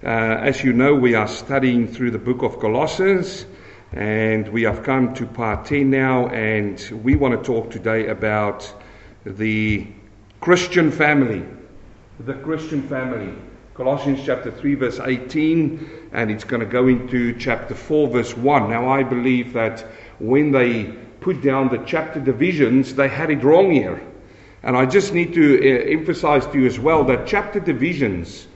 [0.00, 3.46] Uh, as you know, we are studying through the book of Colossians,
[3.90, 8.72] and we have come to part 10 now, and we want to talk today about
[9.26, 9.84] the
[10.40, 11.44] Christian family.
[12.20, 13.34] The Christian family.
[13.74, 18.70] Colossians chapter 3, verse 18, and it's going to go into chapter 4, verse 1.
[18.70, 19.80] Now, I believe that
[20.20, 20.84] when they
[21.18, 24.00] put down the chapter divisions, they had it wrong here.
[24.62, 28.46] And I just need to uh, emphasize to you as well that chapter divisions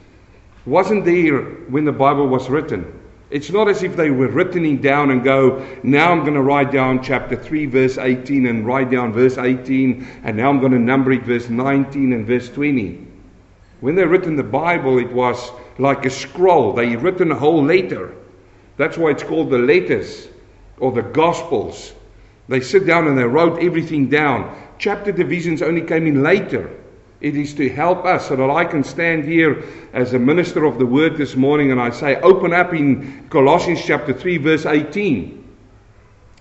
[0.64, 3.00] wasn't there when the Bible was written.
[3.30, 6.70] It's not as if they were written down and go, now I'm going to write
[6.70, 10.78] down chapter 3, verse 18, and write down verse 18, and now I'm going to
[10.78, 13.06] number it verse 19 and verse 20.
[13.80, 16.74] When they written the Bible, it was like a scroll.
[16.74, 18.14] They written a whole letter.
[18.76, 20.28] That's why it's called the letters
[20.78, 21.94] or the Gospels.
[22.48, 24.60] They sit down and they wrote everything down.
[24.78, 26.70] Chapter divisions only came in later.
[27.22, 30.80] It is to help us so that I can stand here as a minister of
[30.80, 35.38] the word this morning and I say, open up in Colossians chapter 3, verse 18.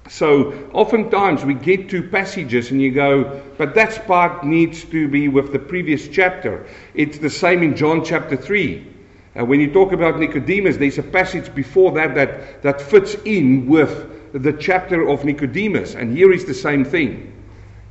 [0.09, 5.27] So oftentimes we get to passages and you go, but that part needs to be
[5.27, 6.65] with the previous chapter.
[6.95, 8.87] It's the same in John chapter 3.
[9.35, 13.67] And when you talk about Nicodemus, there's a passage before that that, that fits in
[13.67, 15.93] with the chapter of Nicodemus.
[15.93, 17.31] And here is the same thing.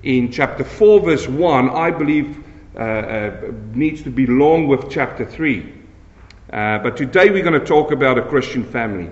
[0.02, 2.49] In chapter 4, verse 1, I believe uh, uh,
[3.74, 5.74] needs to belong with chapter 3.
[6.52, 9.08] Uh, but today we're going to talk about a Christian family.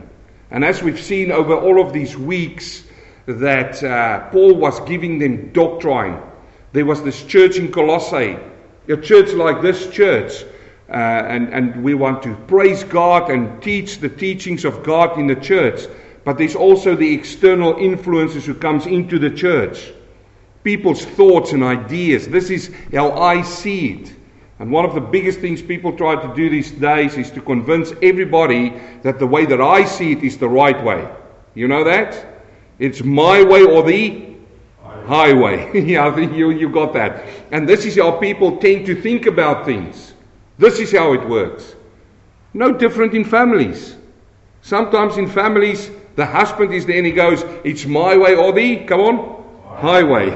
[0.50, 2.84] And as we've seen over all of these weeks,
[3.27, 6.20] that uh, Paul was giving them doctrine.
[6.72, 8.39] There was this church in Colossae,
[8.89, 10.44] a church like this church.
[10.89, 15.27] Uh, and, and we want to praise God and teach the teachings of God in
[15.27, 15.83] the church.
[16.24, 19.92] But there's also the external influences who comes into the church
[20.69, 22.28] people's thoughts and ideas.
[22.28, 24.12] This is how I see it.
[24.58, 27.94] And one of the biggest things people try to do these days is to convince
[28.02, 31.08] everybody that the way that I see it is the right way.
[31.55, 32.42] You know that?
[32.78, 34.34] It's my way or the
[35.06, 35.70] highway.
[35.86, 37.24] yeah, you, you got that.
[37.50, 40.12] And this is how people tend to think about things.
[40.58, 41.77] This is how it works.
[42.52, 43.96] No different in families.
[44.61, 48.85] Sometimes in families, the husband is there and he goes, It's my way or the,
[48.85, 49.37] come on,
[49.78, 50.30] highway.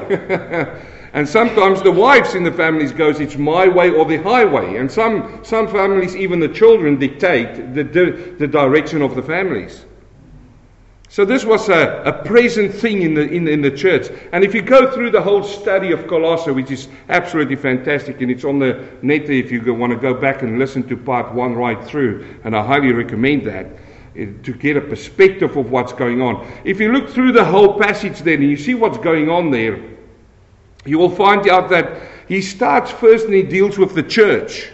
[1.12, 4.76] and sometimes the wives in the families goes, it's my way or the highway.
[4.76, 9.84] And some, some families, even the children, dictate the, the, the direction of the families.
[11.08, 14.08] So this was a, a present thing in the, in, in the church.
[14.32, 18.30] And if you go through the whole study of Colossae, which is absolutely fantastic, and
[18.30, 21.54] it's on the net if you want to go back and listen to part one
[21.54, 23.66] right through, and I highly recommend that
[24.14, 26.50] to get a perspective of what's going on.
[26.64, 29.80] If you look through the whole passage then and you see what's going on there,
[30.84, 34.70] you will find out that he starts first and he deals with the church.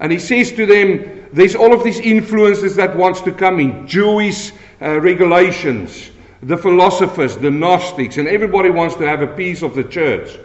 [0.00, 3.86] And he says to them, there's all of these influences that wants to come in,
[3.86, 6.10] Jewish uh, regulations,
[6.42, 10.38] the philosophers, the Gnostics, and everybody wants to have a piece of the church.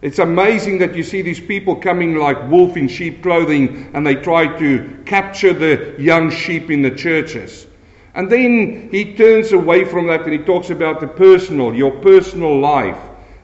[0.00, 4.14] It's amazing that you see these people coming like wolf in sheep clothing and they
[4.14, 7.66] try to capture the young sheep in the churches.
[8.14, 12.60] And then he turns away from that and he talks about the personal, your personal
[12.60, 12.98] life.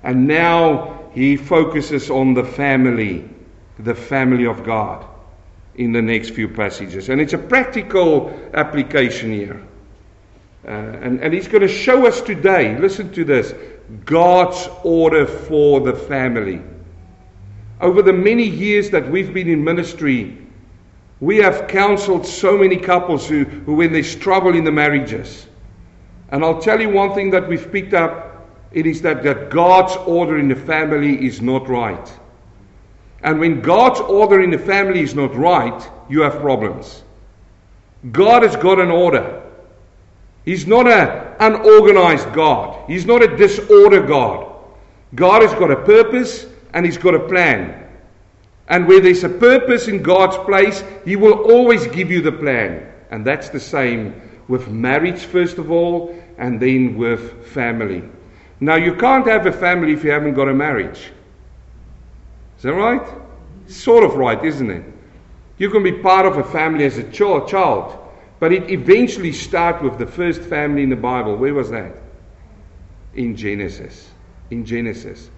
[0.05, 3.29] And now he focuses on the family,
[3.79, 5.05] the family of God
[5.75, 7.09] in the next few passages.
[7.09, 9.61] And it's a practical application here.
[10.67, 13.55] Uh, and, and he's going to show us today, listen to this,
[14.05, 16.63] God's order for the family.
[17.81, 20.39] Over the many years that we've been in ministry,
[21.21, 25.47] we have counseled so many couples who, who when they struggle in the marriages.
[26.31, 28.35] And I'll tell you one thing that we've picked up
[28.73, 32.13] it is that, that God's order in the family is not right.
[33.23, 37.05] And when God's order in the family is not right, you have problems.
[38.11, 39.44] God has got an order.
[40.45, 42.89] He's not an unorganized God.
[42.89, 44.53] He's not a disorder God.
[45.15, 47.89] God has got a purpose and He's got a plan.
[48.69, 52.91] And where there's a purpose in God's place, He will always give you the plan.
[53.11, 58.03] And that's the same with marriage, first of all, and then with family.
[58.61, 61.11] Now, you can't have a family if you haven't got a marriage.
[62.57, 63.07] Is that right?
[63.67, 64.85] Sort of right, isn't it?
[65.59, 67.99] You can be part of a family as a child,
[68.41, 71.37] but it eventually starts with the first family in the Bible.
[71.37, 71.95] Where was that?
[73.15, 74.11] In Genesis.
[74.51, 75.31] In Genesis.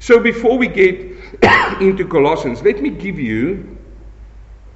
[0.00, 1.00] So before we get
[1.80, 3.76] into Colossians, let me give you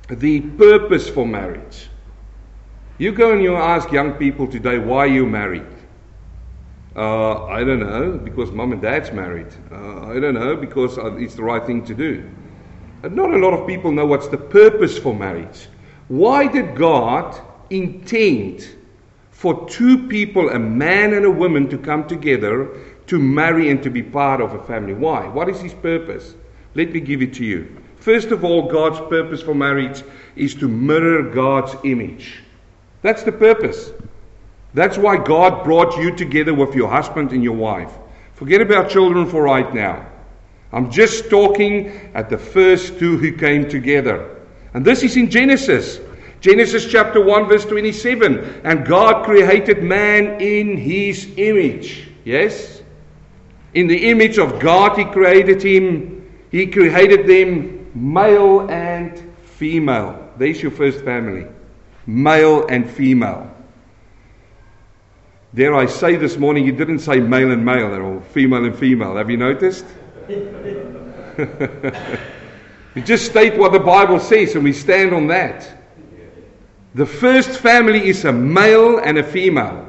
[0.08, 1.88] the purpose for marriage.
[2.98, 5.66] You go and you ask young people today, why you married?
[6.94, 9.48] Uh, I don't know, because mom and dad's married.
[9.70, 12.28] Uh, I don't know, because uh, it's the right thing to do.
[13.02, 15.68] And not a lot of people know what's the purpose for marriage.
[16.08, 17.40] Why did God
[17.72, 18.68] intend
[19.30, 22.68] for two people, a man and a woman, to come together
[23.06, 24.94] to marry and to be part of a family?
[24.94, 25.26] Why?
[25.26, 26.34] What is his purpose?
[26.74, 27.76] Let me give it to you.
[27.98, 30.02] First of all, God's purpose for marriage
[30.36, 32.42] is to mirror God's image.
[33.02, 33.90] That's the purpose.
[34.74, 37.92] That's why God brought you together with your husband and your wife.
[38.34, 40.06] Forget about children for right now.
[40.72, 44.40] I'm just talking at the first two who came together.
[44.74, 46.00] And this is in Genesis.
[46.42, 48.62] Genesis chapter 1, verse 27.
[48.64, 52.08] And God created man in his image.
[52.24, 52.82] Yes?
[53.74, 56.28] In the image of God, he created him.
[56.50, 60.32] He created them male and female.
[60.36, 61.46] There's your first family
[62.04, 63.48] male and female.
[65.54, 69.14] Dare I say this morning, you didn't say male and male or female and female.
[69.14, 69.84] Have you noticed?
[70.28, 70.50] you
[73.04, 75.81] just state what the Bible says and we stand on that.
[76.94, 79.88] The first family is a male and a female.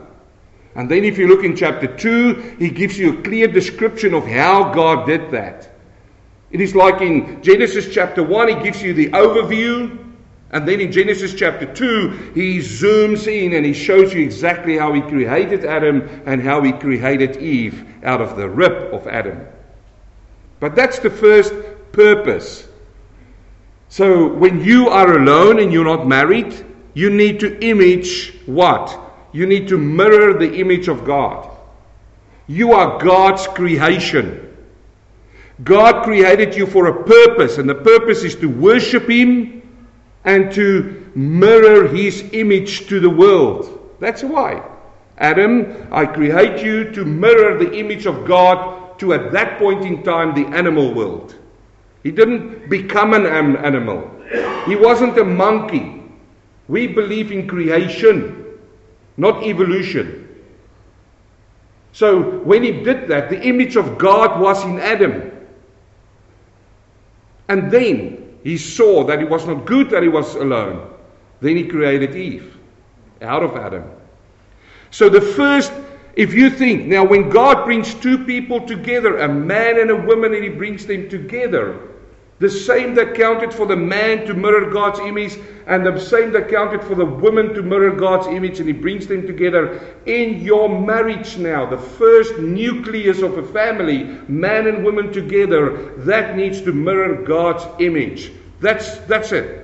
[0.76, 4.26] And then, if you look in chapter 2, he gives you a clear description of
[4.26, 5.70] how God did that.
[6.52, 10.00] It is like in Genesis chapter 1, he gives you the overview.
[10.52, 14.94] And then in Genesis chapter 2, he zooms in and he shows you exactly how
[14.94, 19.48] he created Adam and how he created Eve out of the rib of Adam.
[20.60, 21.54] But that's the first
[21.92, 22.68] purpose.
[23.90, 29.00] So when you are alone and you're not married, you need to image what?
[29.32, 31.50] You need to mirror the image of God.
[32.48, 34.56] You are God's creation.
[35.64, 39.62] God created you for a purpose, and the purpose is to worship Him
[40.26, 43.96] and to mirror His image to the world.
[44.00, 44.62] That's why.
[45.18, 50.04] Adam, I create you to mirror the image of God to, at that point in
[50.04, 51.36] time, the animal world.
[52.04, 54.10] He didn't become an animal,
[54.66, 56.03] he wasn't a monkey.
[56.68, 58.58] We believe in creation,
[59.18, 60.24] not evolution.
[61.92, 65.32] So when he did that, the image of God was in Adam.
[67.50, 70.90] And then he saw that it was not good that he was alone.
[71.40, 72.58] Then he created Eve
[73.22, 73.84] out of Adam.
[74.92, 75.72] So the first,
[76.16, 80.34] if you think, now when God brings two people together, a man and a woman,
[80.34, 81.93] and he brings them together,
[82.44, 86.50] the same that counted for the man to mirror God's image, and the same that
[86.50, 90.68] counted for the woman to mirror God's image, and He brings them together in your
[90.68, 91.66] marriage now.
[91.66, 97.64] The first nucleus of a family, man and woman together, that needs to mirror God's
[97.82, 98.34] image.
[98.60, 99.62] That's, that's it.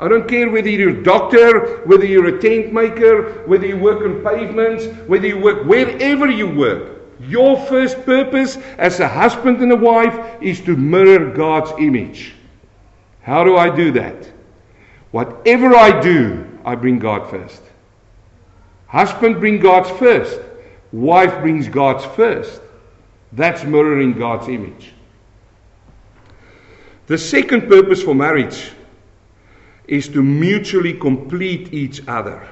[0.00, 4.00] I don't care whether you're a doctor, whether you're a tent maker, whether you work
[4.00, 7.03] on pavements, whether you work wherever you work.
[7.20, 12.34] Your first purpose as a husband and a wife is to mirror God's image.
[13.22, 14.30] How do I do that?
[15.12, 17.62] Whatever I do, I bring God first.
[18.86, 20.40] Husband brings God's first.
[20.92, 22.60] Wife brings God's first.
[23.32, 24.92] That's mirroring God's image.
[27.06, 28.72] The second purpose for marriage
[29.86, 32.48] is to mutually complete each other.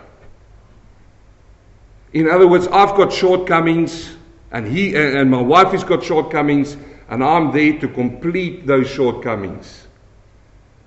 [2.13, 4.17] In other words, I've got shortcomings,
[4.53, 6.77] and he and my wife has got shortcomings,
[7.09, 9.89] and I'm there to complete those shortcomings.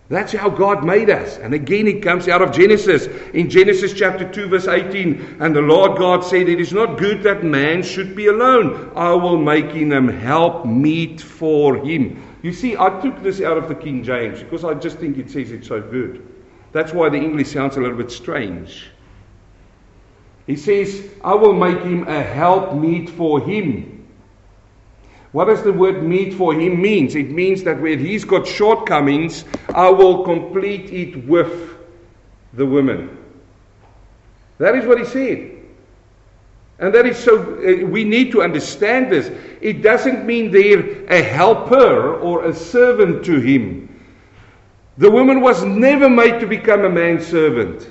[0.08, 1.40] That's how God made us.
[1.40, 3.08] And again, it comes out of Genesis.
[3.34, 7.24] In Genesis chapter 2, verse 18, and the Lord God said, It is not good
[7.24, 8.92] that man should be alone.
[8.96, 12.22] I will make him help meet for him.
[12.44, 15.32] You see, I took this out of the King James because I just think it
[15.32, 16.24] says it so good.
[16.72, 18.92] That's why the English sounds a little bit strange.
[20.48, 24.08] He says, I will make him a helpmeet for him.
[25.32, 27.16] What does the word meet for him means?
[27.16, 31.78] It means that where he's got shortcomings, I will complete it with
[32.54, 33.18] the woman.
[34.60, 35.52] That is what he said.
[36.80, 39.32] And that is so, uh, we need to understand this.
[39.62, 43.86] It doesn't mean they're a helper or a servant to him.
[44.98, 47.90] The woman was never made to become a man's servant.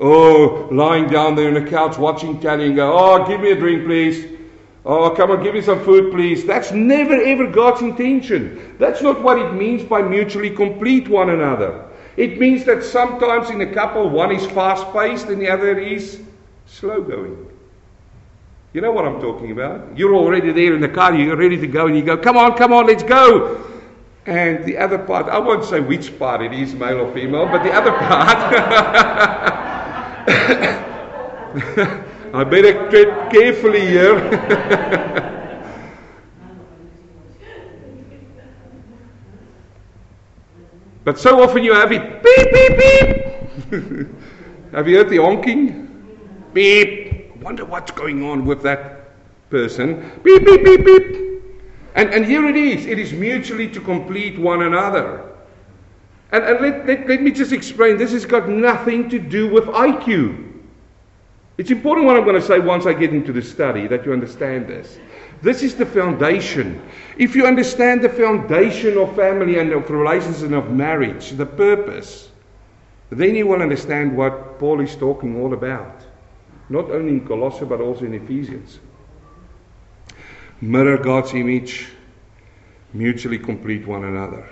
[0.00, 3.56] Oh, lying down there on the couch watching telly and go, Oh, give me a
[3.56, 4.38] drink, please.
[4.84, 6.46] Oh, come on, give me some food, please.
[6.46, 8.76] That's never ever God's intention.
[8.78, 11.86] That's not what it means by mutually complete one another.
[12.16, 16.22] It means that sometimes in a couple, one is fast paced and the other is
[16.66, 17.46] slow going.
[18.72, 19.98] You know what I'm talking about?
[19.98, 22.56] You're already there in the car, you're ready to go, and you go, Come on,
[22.56, 23.66] come on, let's go.
[24.24, 27.64] And the other part, I won't say which part it is, male or female, but
[27.64, 29.46] the other part.
[32.32, 34.20] I better tread carefully here.
[41.04, 43.26] but so often you have it beep, beep, beep.
[44.72, 45.88] Have you heard the honking?
[46.52, 47.34] Beep.
[47.42, 49.10] Wonder what's going on with that
[49.50, 50.12] person.
[50.22, 51.16] Beep, beep, beep, beep.
[51.96, 52.86] And, and here it is.
[52.86, 55.29] It is mutually to complete one another.
[56.32, 59.64] And, and let, let, let me just explain this has got nothing to do with
[59.64, 60.48] IQ.
[61.58, 64.12] It's important what I'm going to say once I get into the study that you
[64.12, 64.98] understand this.
[65.42, 66.82] This is the foundation.
[67.18, 72.30] If you understand the foundation of family and of relations and of marriage, the purpose,
[73.10, 76.02] then you will understand what Paul is talking all about.
[76.68, 78.78] Not only in Colossae, but also in Ephesians.
[80.60, 81.88] Mirror God's image,
[82.92, 84.48] mutually complete one another.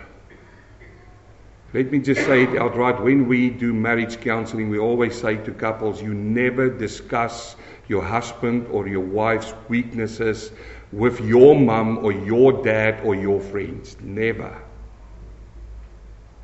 [1.75, 3.03] Let me just say it outright.
[3.03, 7.57] When we do marriage counseling, we always say to couples, you never discuss
[7.89, 10.51] your husband or your wife's weaknesses
[10.93, 13.99] with your mum or your dad or your friends.
[14.01, 14.63] Never.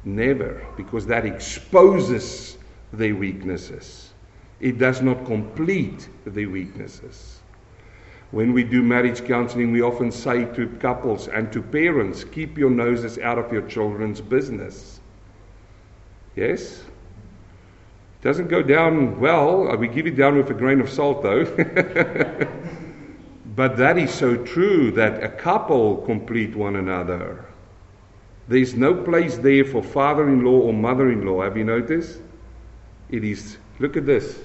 [0.05, 0.67] Never.
[0.77, 2.59] Because that exposes
[2.93, 4.13] their weaknesses.
[4.61, 7.41] It does not complete their weaknesses.
[8.31, 12.71] When we do marriage counseling, we often say to couples and to parents, keep your
[12.71, 14.94] noses out of your children's business.
[16.37, 16.81] Yes?
[16.81, 19.69] It doesn't go down well.
[19.71, 21.45] Uh, we give it down with a grain of salt, though.
[23.57, 27.45] but that is so true that a couple complete one another.
[28.49, 31.43] There's no place there for father in law or mother in law.
[31.43, 32.21] Have you noticed?
[33.11, 34.39] It is, look at this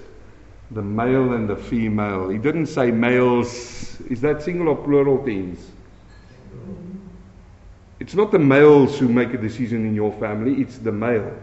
[0.72, 2.29] the male and the female.
[2.29, 4.00] He didn't say males.
[4.01, 5.60] Is that single or plural teams?
[8.00, 11.34] It's not the males who make a decision in your family, it's the male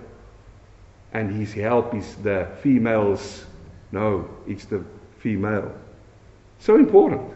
[1.17, 3.47] and his help is the females.
[3.91, 4.85] No, it's the
[5.19, 5.75] female.
[6.59, 7.33] So important.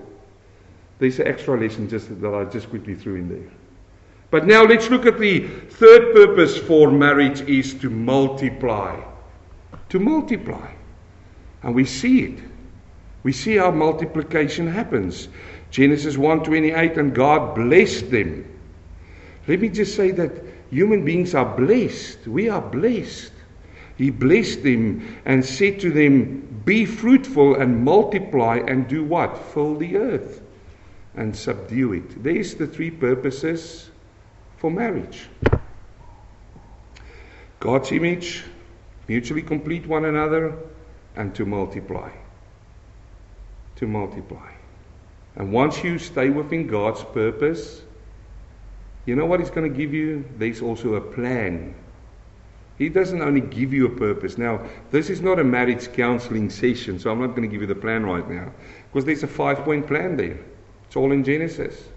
[0.98, 3.50] There's an extra lesson just that I just quickly threw in there.
[4.30, 9.00] But now let's look at the third purpose for marriage is to multiply.
[9.88, 10.70] To multiply.
[11.62, 12.38] And we see it.
[13.22, 15.28] We see how multiplication happens.
[15.70, 18.44] Genesis 1:28 and God blessed them.
[19.48, 20.32] Let me just say that
[20.68, 22.26] human beings are blessed.
[22.26, 23.32] We are blessed
[24.00, 29.36] he blessed them and said to them, Be fruitful and multiply and do what?
[29.52, 30.40] Fill the earth
[31.14, 32.22] and subdue it.
[32.22, 33.90] There's the three purposes
[34.56, 35.28] for marriage
[37.60, 38.42] God's image,
[39.06, 40.56] mutually complete one another,
[41.16, 42.10] and to multiply.
[43.76, 44.50] To multiply.
[45.36, 47.82] And once you stay within God's purpose,
[49.04, 50.24] you know what He's going to give you?
[50.38, 51.74] There's also a plan
[52.80, 54.38] he doesn't only give you a purpose.
[54.38, 57.66] Now, this is not a marriage counseling session, so I'm not going to give you
[57.66, 58.50] the plan right now.
[58.88, 60.38] Because there's a five point plan there.
[60.86, 61.90] It's all in Genesis.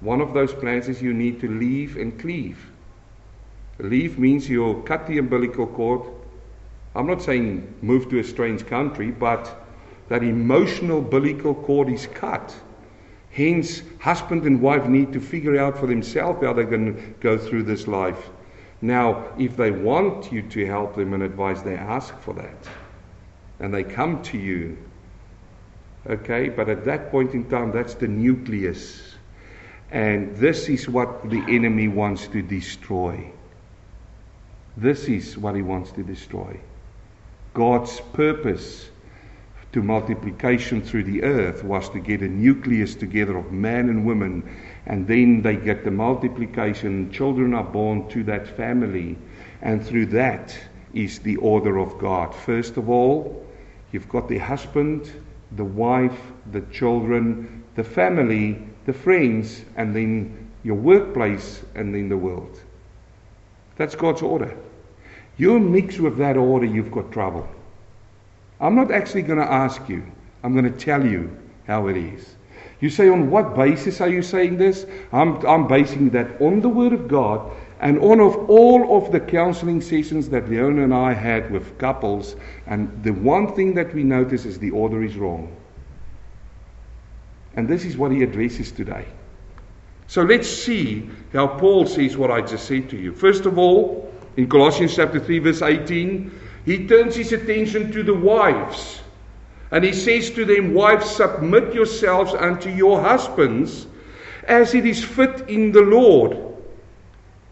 [0.00, 2.70] One of those plans is you need to leave and cleave.
[3.78, 6.00] Leave means you'll cut the umbilical cord.
[6.94, 9.54] I'm not saying move to a strange country, but
[10.08, 12.54] that emotional umbilical cord is cut.
[13.32, 17.36] Hence, husband and wife need to figure out for themselves how they're going to go
[17.36, 18.30] through this life
[18.82, 22.68] now, if they want you to help them and advise, they ask for that.
[23.60, 24.76] And they come to you.
[26.10, 29.14] Okay, but at that point in time, that's the nucleus.
[29.92, 33.30] And this is what the enemy wants to destroy.
[34.76, 36.58] This is what he wants to destroy.
[37.54, 38.90] God's purpose
[39.72, 44.42] to multiplication through the earth was to get a nucleus together of man and woman
[44.86, 47.10] and then they get the multiplication.
[47.12, 49.16] Children are born to that family,
[49.60, 50.58] and through that
[50.94, 52.34] is the order of God.
[52.34, 53.46] First of all,
[53.92, 55.10] you've got the husband,
[55.52, 56.18] the wife,
[56.50, 62.60] the children, the family, the friends, and then your workplace, and then the world.
[63.76, 64.56] That's God's order.
[65.36, 67.48] You mix with that order, you've got trouble.
[68.60, 70.04] I'm not actually going to ask you,
[70.44, 71.36] I'm going to tell you
[71.66, 72.36] how it is.
[72.82, 74.86] You say, on what basis are you saying this?
[75.12, 77.48] I'm, I'm basing that on the Word of God
[77.78, 82.34] and on of all of the counseling sessions that Leona and I had with couples.
[82.66, 85.56] And the one thing that we notice is the order is wrong.
[87.54, 89.06] And this is what he addresses today.
[90.08, 93.14] So let's see how Paul sees what I just said to you.
[93.14, 98.14] First of all, in Colossians chapter 3, verse 18, he turns his attention to the
[98.14, 99.01] wives.
[99.72, 103.86] And he says to them, Wives, submit yourselves unto your husbands
[104.44, 106.36] as it is fit in the Lord.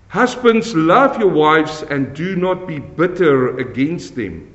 [0.08, 4.54] Husbands, love your wives and do not be bitter against them.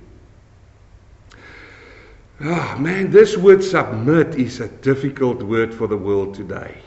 [2.41, 6.77] Oh, man, this word submit is a difficult word for the world today.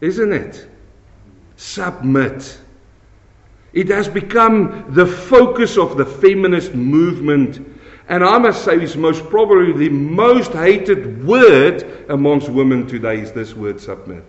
[0.00, 0.68] Isn't it?
[1.56, 2.60] Submit.
[3.72, 7.77] It has become the focus of the feminist movement.
[8.08, 13.32] And I must say, it's most probably the most hated word amongst women today is
[13.32, 14.24] this word submit.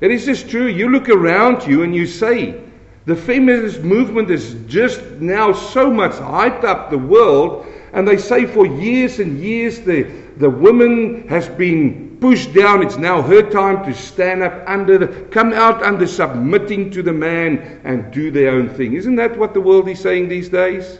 [0.00, 0.68] It is just true.
[0.68, 2.62] You look around you and you say,
[3.06, 8.46] the feminist movement is just now so much hyped up the world, and they say
[8.46, 10.04] for years and years the,
[10.36, 12.82] the woman has been pushed down.
[12.82, 17.12] It's now her time to stand up under the, come out under submitting to the
[17.12, 18.94] man and do their own thing.
[18.94, 20.98] Isn't that what the world is saying these days?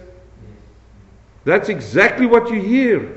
[1.44, 3.14] That's exactly what you hear.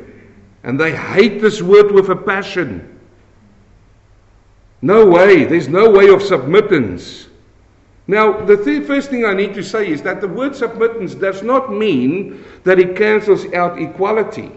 [0.64, 3.00] And they hate this word with a passion.
[4.82, 5.44] No way.
[5.44, 7.28] There's no way of submittance.
[8.08, 11.44] Now, the th- first thing I need to say is that the word submittance does
[11.44, 14.52] not mean that it cancels out equality.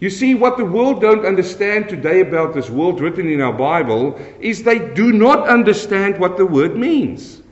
[0.00, 4.18] You see, what the world don't understand today about this world written in our Bible
[4.40, 7.42] is they do not understand what the word means.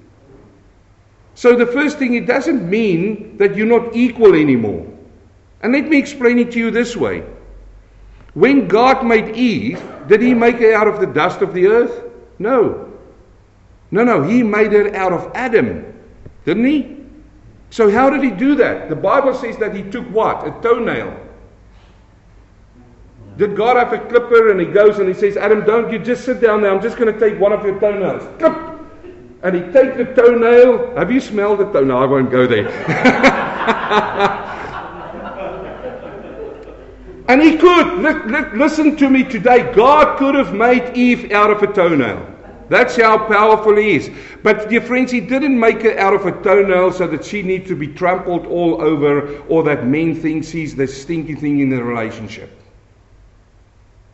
[1.35, 4.87] So, the first thing, it doesn't mean that you're not equal anymore.
[5.63, 7.23] And let me explain it to you this way.
[8.33, 12.11] When God made Eve, did he make her out of the dust of the earth?
[12.39, 12.91] No.
[13.91, 15.85] No, no, he made her out of Adam,
[16.47, 16.97] didn't he?
[17.69, 18.89] So, how did he do that?
[18.89, 20.47] The Bible says that he took what?
[20.47, 21.28] A toenail.
[23.39, 26.25] Did God have a clipper and he goes and he says, Adam, don't you just
[26.25, 26.75] sit down there.
[26.75, 28.25] I'm just going to take one of your toenails.
[28.41, 28.53] Clip!
[29.45, 30.97] And he takes the toenail.
[30.97, 31.99] Have you smelled the toenail?
[31.99, 32.69] I won't go there.
[37.29, 38.03] and he could.
[38.59, 39.73] listen to me today.
[39.73, 42.35] God could have made Eve out of a toenail.
[42.69, 44.11] That's how powerful he is.
[44.43, 47.69] But, dear friends, he didn't make it out of a toenail so that she needs
[47.69, 51.81] to be trampled all over or that men think she's the stinky thing in the
[51.81, 52.58] relationship.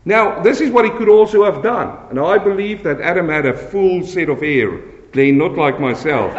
[0.04, 1.96] Now, this is what he could also have done.
[2.10, 4.78] And I believe that Adam had a full set of hair.
[5.12, 6.32] Glenn, not like myself.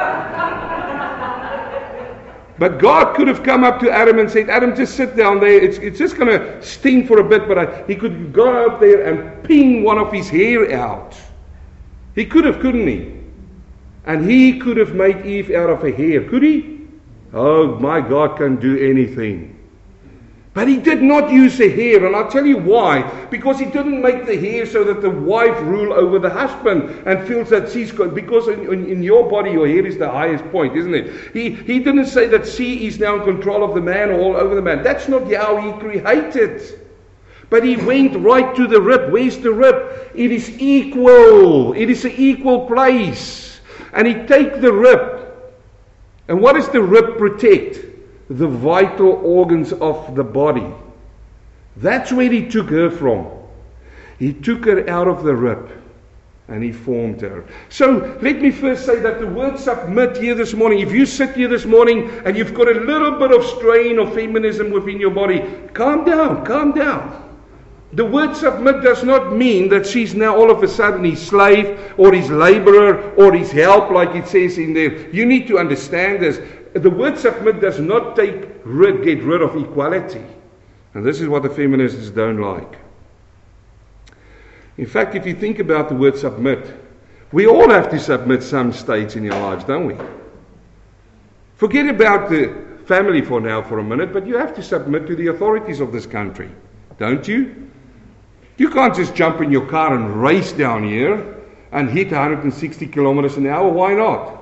[2.57, 5.61] But God could have come up to Adam and said, Adam, just sit down there.
[5.61, 7.47] It's, it's just going to sting for a bit.
[7.47, 11.15] But I, he could go up there and ping one of his hair out.
[12.13, 13.13] He could have, couldn't he?
[14.05, 16.87] And he could have made Eve out of a hair, could he?
[17.33, 19.54] Oh, my God can do anything.
[20.55, 23.01] But he did not use the hair, and I'll tell you why.
[23.29, 27.27] Because he didn't make the hair so that the wife rule over the husband and
[27.27, 30.49] feels that she's got, because in, in, in, your body, your hair is the highest
[30.53, 31.33] point, isn't it?
[31.33, 34.37] He, he didn't say that she is now in control of the man or all
[34.37, 34.81] over the man.
[34.81, 36.61] That's not how he created.
[37.49, 39.11] But he went right to the rib.
[39.11, 40.09] Where's the rib?
[40.15, 41.73] It is equal.
[41.73, 43.59] It is an equal place.
[43.91, 45.33] And he take the rib.
[46.29, 47.94] And what does the rib protect?
[48.29, 50.67] The vital organs of the body.
[51.77, 53.27] That's where he took her from.
[54.17, 55.71] He took her out of the rib
[56.47, 57.43] and he formed her.
[57.69, 61.35] So let me first say that the word submit here this morning, if you sit
[61.35, 65.11] here this morning and you've got a little bit of strain of feminism within your
[65.11, 65.39] body,
[65.73, 67.23] calm down, calm down.
[67.93, 71.93] The word submit does not mean that she's now all of a sudden his slave
[71.97, 75.09] or his laborer or his help, like it says in there.
[75.09, 76.39] You need to understand this.
[76.75, 80.25] The word submit does not take rid, get rid of equality.
[80.93, 82.77] And this is what the feminists don't like.
[84.77, 86.75] In fact, if you think about the word submit,
[87.31, 89.95] we all have to submit some states in our lives, don't we?
[91.55, 92.53] Forget about the
[92.85, 95.93] family for now for a minute, but you have to submit to the authorities of
[95.93, 96.51] this country,
[96.99, 97.71] don't you?
[98.57, 103.37] You can't just jump in your car and race down here and hit 160 kilometers
[103.37, 103.69] an hour.
[103.69, 104.34] Why not?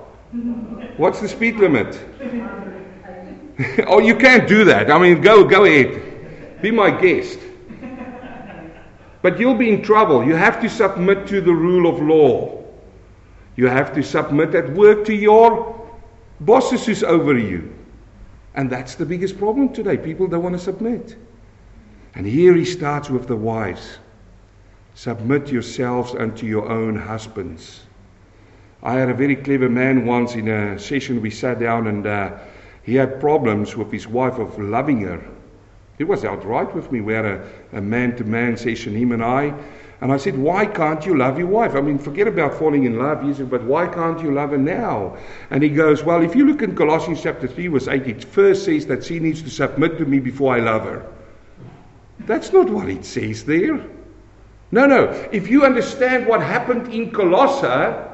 [0.98, 2.00] What's the speed limit?
[3.88, 4.90] oh, you can't do that.
[4.90, 6.62] I mean, go, go ahead.
[6.62, 7.40] Be my guest.
[9.22, 10.26] But you'll be in trouble.
[10.26, 12.64] You have to submit to the rule of law.
[13.56, 15.88] You have to submit at work to your
[16.40, 17.74] bosses who's over you.
[18.56, 19.98] And that's the biggest problem today.
[19.98, 21.16] People don't want to submit.
[22.16, 23.98] And here he starts with the wives.
[24.96, 27.82] Submit yourselves unto your own husbands.
[28.86, 31.22] I had a very clever man once in a session.
[31.22, 32.34] We sat down and uh,
[32.84, 35.24] he had problems with his wife of loving her.
[36.00, 37.00] It was outright with me.
[37.00, 37.26] We had
[37.72, 39.54] a man to man session, him and I.
[40.02, 41.76] And I said, Why can't you love your wife?
[41.76, 43.24] I mean, forget about falling in love.
[43.24, 45.16] He said, But why can't you love her now?
[45.50, 48.66] And he goes, Well, if you look in Colossians chapter 3, verse 8, it first
[48.66, 51.06] says that she needs to submit to me before I love her.
[52.20, 53.82] That's not what it says there.
[54.72, 55.06] No, no.
[55.32, 58.10] If you understand what happened in Colossae,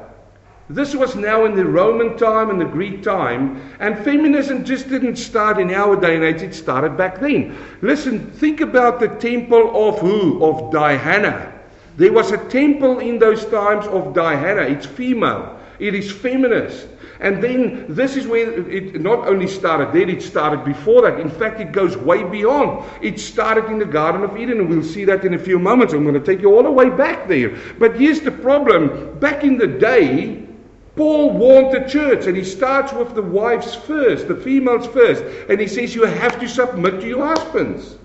[0.70, 5.16] this was now in the Roman time and the Greek time, and feminism just didn't
[5.16, 7.56] start in our day and age, it started back then.
[7.82, 10.44] Listen, think about the temple of who?
[10.44, 11.52] Of Diana.
[11.96, 15.58] There was a temple in those times of Diana, it's female.
[15.80, 16.86] It is feminist.
[17.20, 21.20] And then this is where it not only started there, it started before that.
[21.20, 22.84] In fact, it goes way beyond.
[23.02, 25.92] It started in the Garden of Eden, and we'll see that in a few moments.
[25.92, 27.58] I'm going to take you all the way back there.
[27.78, 29.18] But here's the problem.
[29.18, 30.46] Back in the day,
[30.96, 35.60] Paul warned the church, and he starts with the wives first, the females first, and
[35.60, 37.96] he says, You have to submit to your husbands.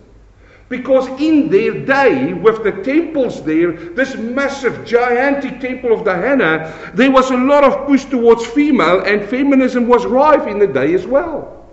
[0.67, 7.11] Because in their day, with the temples there, this massive, gigantic temple of Diana, there
[7.11, 11.05] was a lot of push towards female, and feminism was rife in the day as
[11.05, 11.67] well.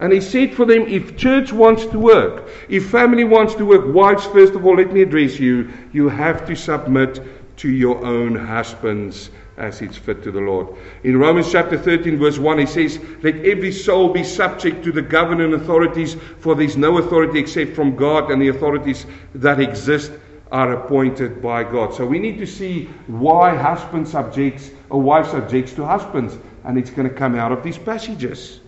[0.00, 3.94] And he said for them, if church wants to work, if family wants to work,
[3.94, 7.20] wives, first of all, let me address you, you have to submit
[7.58, 9.30] to your own husbands
[9.60, 10.68] as it's fit to the Lord.
[11.04, 15.02] In Romans chapter 13, verse 1, he says, Let every soul be subject to the
[15.02, 20.12] governing authorities, for there is no authority except from God, and the authorities that exist
[20.50, 21.94] are appointed by God.
[21.94, 26.90] So we need to see why husband subjects or wife subjects to husbands, and it's
[26.90, 28.60] going to come out of these passages.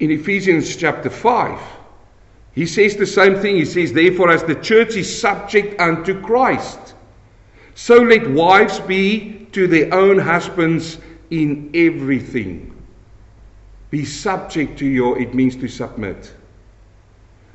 [0.00, 1.60] In Ephesians chapter 5,
[2.52, 3.56] he says the same thing.
[3.56, 6.87] He says, Therefore, as the church is subject unto Christ,
[7.78, 10.98] so let wives be to their own husbands
[11.30, 12.76] in everything.
[13.90, 16.34] Be subject to your, it means to submit.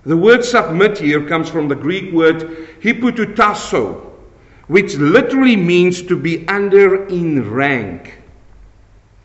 [0.05, 4.13] The word submit here comes from the Greek word hypotutasso,
[4.67, 8.17] which literally means to be under in rank.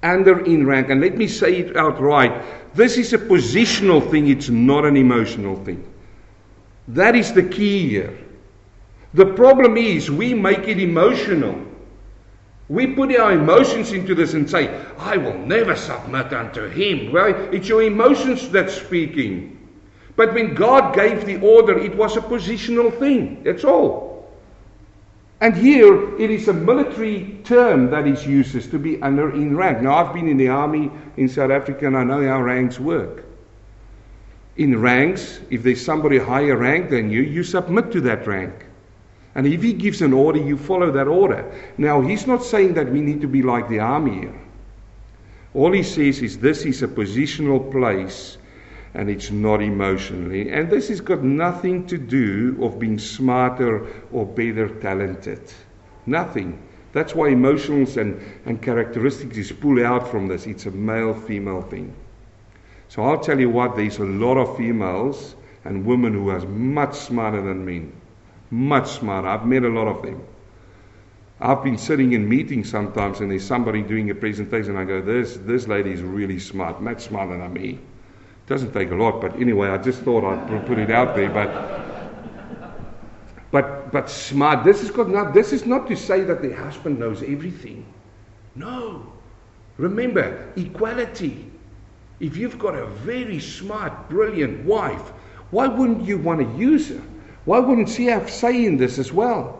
[0.03, 0.91] Under in rank.
[0.91, 2.43] And let me say it outright
[2.75, 5.87] this is a positional thing, it's not an emotional thing.
[6.89, 8.19] That is the key here.
[9.15, 11.65] The problem is we make it emotional.
[12.69, 14.69] We put our emotions into this and say,
[14.99, 17.13] I will never submit unto him.
[17.13, 19.55] Well, it's your emotions that's speaking.
[20.17, 23.43] But when God gave the order, it was a positional thing.
[23.45, 24.29] That's all.
[25.41, 29.81] And here it is a military term that is used to be under in rank.
[29.81, 33.25] Now, I've been in the army in South Africa and I know how ranks work.
[34.57, 38.67] In ranks, if there's somebody higher rank than you, you submit to that rank.
[39.39, 41.49] And if he gives an order, you follow that order.
[41.79, 44.41] Now, he's not saying that we need to be like the army here.
[45.55, 48.37] All he says is this is a positional place
[48.95, 50.51] and it's not emotionally.
[50.51, 55.53] And this has got nothing to do of being smarter or better talented.
[56.07, 56.61] Nothing.
[56.93, 60.49] That's why emotions and, and characteristics is pulled out from this.
[60.49, 61.95] It's a male female thing.
[62.89, 66.97] So I'll tell you what, there's a lot of females and women who are much
[66.97, 67.93] smarter than men.
[68.51, 69.29] Much smarter.
[69.29, 70.23] I've met a lot of them.
[71.41, 74.77] I've been sitting in meetings sometimes and there's somebody doing a presentation.
[74.77, 77.71] I go, this, this lady is really smart, much smarter than me.
[77.71, 81.31] It doesn't take a lot, but anyway, I just thought I'd put it out there.
[81.31, 81.79] But,
[83.53, 84.65] but, but smart.
[84.65, 87.87] This is, not, this is not to say that the husband knows everything.
[88.57, 89.13] No.
[89.77, 91.49] Remember, equality.
[92.19, 95.13] If you've got a very smart, brilliant wife,
[95.53, 97.03] why wouldn't you want to use her?
[97.49, 99.59] Why wouldn't have say in this as well?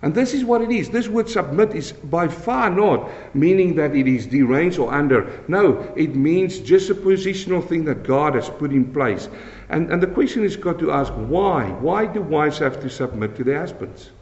[0.00, 0.88] And this is what it is.
[0.88, 5.44] This word submit is by far not meaning that it is deranged or under.
[5.46, 9.28] No, it means just a positional thing that God has put in place.
[9.68, 11.68] And, and the question is got to ask why?
[11.80, 14.12] Why do wives have to submit to their husbands?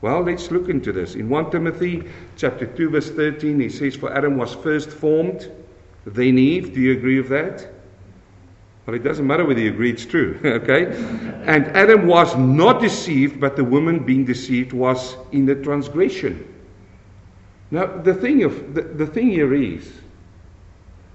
[0.00, 1.14] Well, let's look into this.
[1.14, 2.02] In 1 Timothy
[2.36, 5.48] chapter 2, verse 13, he says, For Adam was first formed,
[6.06, 6.74] then Eve.
[6.74, 7.73] Do you agree with that?
[8.86, 10.38] Well, it doesn't matter whether you agree, it's true.
[10.44, 10.86] okay?
[11.46, 16.52] And Adam was not deceived, but the woman being deceived was in the transgression.
[17.70, 19.90] Now, the thing, of, the, the thing here is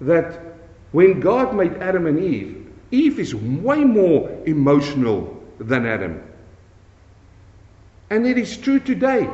[0.01, 0.39] that
[0.91, 6.23] when God made Adam and Eve, Eve is way more emotional than Adam.
[8.09, 9.29] And it is true today.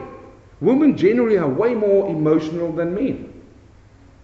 [0.60, 3.32] Women generally are way more emotional than men.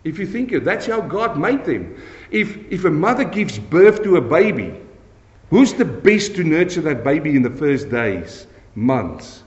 [0.04, 2.02] If you think of that's how God made them.
[2.32, 4.74] If, if a mother gives birth to a baby,
[5.50, 9.44] who's the best to nurture that baby in the first days, months?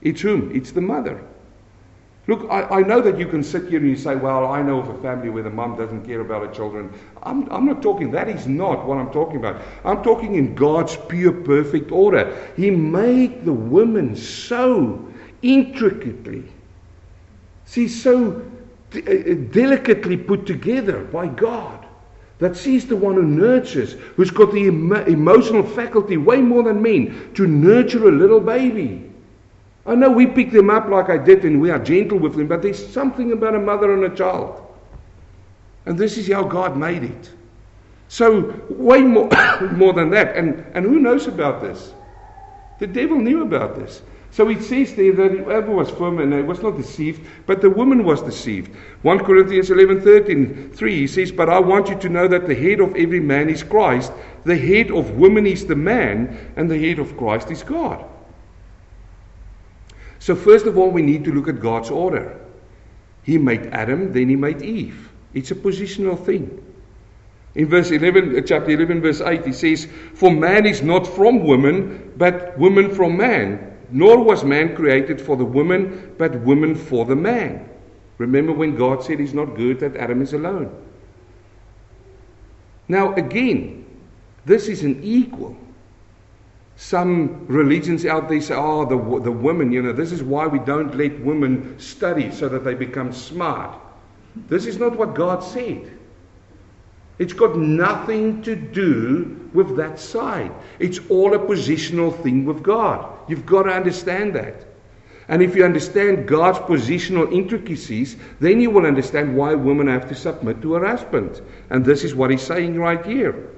[0.00, 0.54] It's whom?
[0.54, 1.22] It's the mother.
[2.28, 4.78] Look, I, I know that you can sit here and you say, well, I know
[4.78, 6.92] of a family where the mom doesn't care about her children.
[7.24, 9.60] I'm, I'm not talking, that is not what I'm talking about.
[9.84, 12.48] I'm talking in God's pure, perfect order.
[12.56, 16.44] He made the woman so intricately.
[17.64, 18.40] see, so
[18.94, 19.00] uh,
[19.50, 21.81] delicately put together by God
[22.42, 27.32] that she's the one who nurtures, who's got the emotional faculty way more than men
[27.34, 29.08] to nurture a little baby.
[29.86, 32.48] I know we pick them up like I did and we are gentle with them,
[32.48, 34.60] but there's something about a mother and a child.
[35.86, 37.30] And this is how God made it.
[38.08, 39.28] So, way more,
[39.72, 40.36] more than that.
[40.36, 41.94] And, and who knows about this?
[42.80, 44.02] The devil knew about this.
[44.32, 48.02] So it says there that whoever was firm and was not deceived, but the woman
[48.02, 48.74] was deceived.
[49.02, 52.54] 1 Corinthians 11 13, 3, he says, But I want you to know that the
[52.54, 54.10] head of every man is Christ,
[54.44, 58.06] the head of woman is the man, and the head of Christ is God.
[60.18, 62.40] So, first of all, we need to look at God's order.
[63.24, 65.10] He made Adam, then he made Eve.
[65.34, 66.64] It's a positional thing.
[67.54, 71.44] In verse 11, uh, chapter 11, verse 8, he says, For man is not from
[71.44, 77.04] woman, but woman from man nor was man created for the woman, but woman for
[77.04, 77.68] the man.
[78.18, 80.74] Remember when God said He's not good that Adam is alone.
[82.88, 83.84] Now, again,
[84.44, 85.56] this is an equal.
[86.76, 90.58] Some religions out there say, oh, the, the women, you know, this is why we
[90.58, 93.78] don't let women study so that they become smart.
[94.48, 95.98] This is not what God said.
[97.22, 100.50] It's got nothing to do with that side.
[100.80, 103.08] It's all a positional thing with God.
[103.28, 104.66] You've got to understand that.
[105.28, 110.16] And if you understand God's positional intricacies, then you will understand why women have to
[110.16, 111.40] submit to her husband.
[111.70, 113.50] And this is what he's saying right here.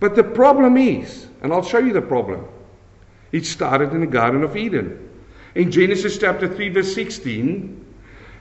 [0.00, 2.48] But the problem is, and I'll show you the problem,
[3.32, 5.10] it started in the Garden of Eden.
[5.56, 7.84] In Genesis chapter 3, verse 16,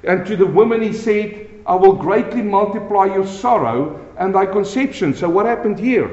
[0.05, 5.13] and to the woman he said, I will greatly multiply your sorrow and thy conception.
[5.13, 6.09] So, what happened here?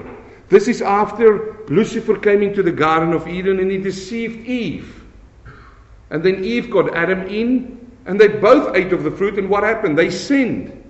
[0.51, 5.03] This is after Lucifer came into the Garden of Eden and he deceived Eve.
[6.11, 9.39] And then Eve got Adam in, and they both ate of the fruit.
[9.39, 9.99] And what happened?
[9.99, 10.85] They sinned.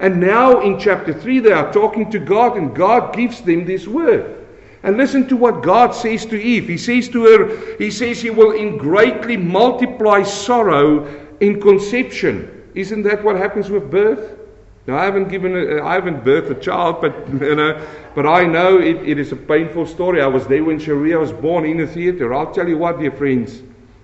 [0.00, 3.86] And now in chapter 3, they are talking to God, and God gives them this
[3.86, 4.46] word.
[4.82, 6.66] And listen to what God says to Eve.
[6.66, 11.06] He says to her, He says, He will in greatly multiply sorrow
[11.38, 12.57] in conception.
[12.74, 14.38] Isn't that what happens with birth?
[14.86, 18.44] Now, I haven't given, a, I haven't birthed a child, but you know, but I
[18.44, 20.22] know it, it is a painful story.
[20.22, 22.32] I was there when Sharia was born in the theater.
[22.32, 23.62] I'll tell you what, dear friends,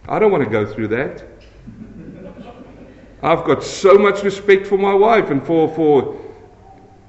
[0.08, 1.24] I don't want to go through that.
[3.22, 6.20] I've got so much respect for my wife and for for.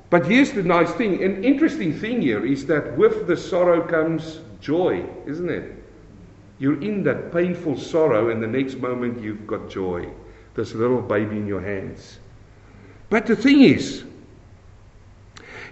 [0.09, 1.21] But here's the nice thing.
[1.21, 5.83] An interesting thing here is that with the sorrow comes joy, isn't it?
[6.59, 10.09] You're in that painful sorrow, and the next moment you've got joy.
[10.55, 12.19] This little baby in your hands.
[13.09, 14.03] But the thing is,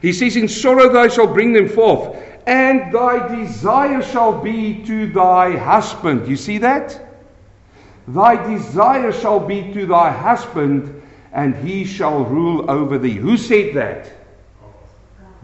[0.02, 5.08] he says, In sorrow thou shalt bring them forth, and thy desire shall be to
[5.08, 6.28] thy husband.
[6.28, 7.00] You see that?
[8.08, 13.14] Thy desire shall be to thy husband, and he shall rule over thee.
[13.14, 14.12] Who said that?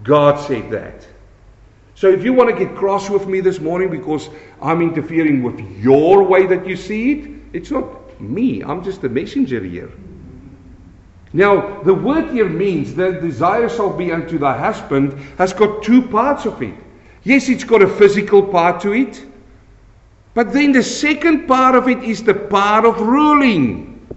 [0.04, 1.08] God said that.
[1.96, 4.30] So if you want to get cross with me this morning because
[4.62, 8.62] I'm interfering with your way that you see it, it's not me.
[8.62, 9.92] I'm just a messenger here.
[11.32, 16.02] Now, the word here means that desire shall be unto thy husband has got two
[16.02, 16.74] parts of it.
[17.24, 19.26] Yes, it's got a physical part to it.
[20.34, 24.08] But then the second part of it is the part of ruling.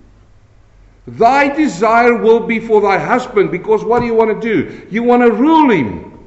[1.06, 4.86] Thy desire will be for thy husband because what do you want to do?
[4.90, 6.26] You want to rule him.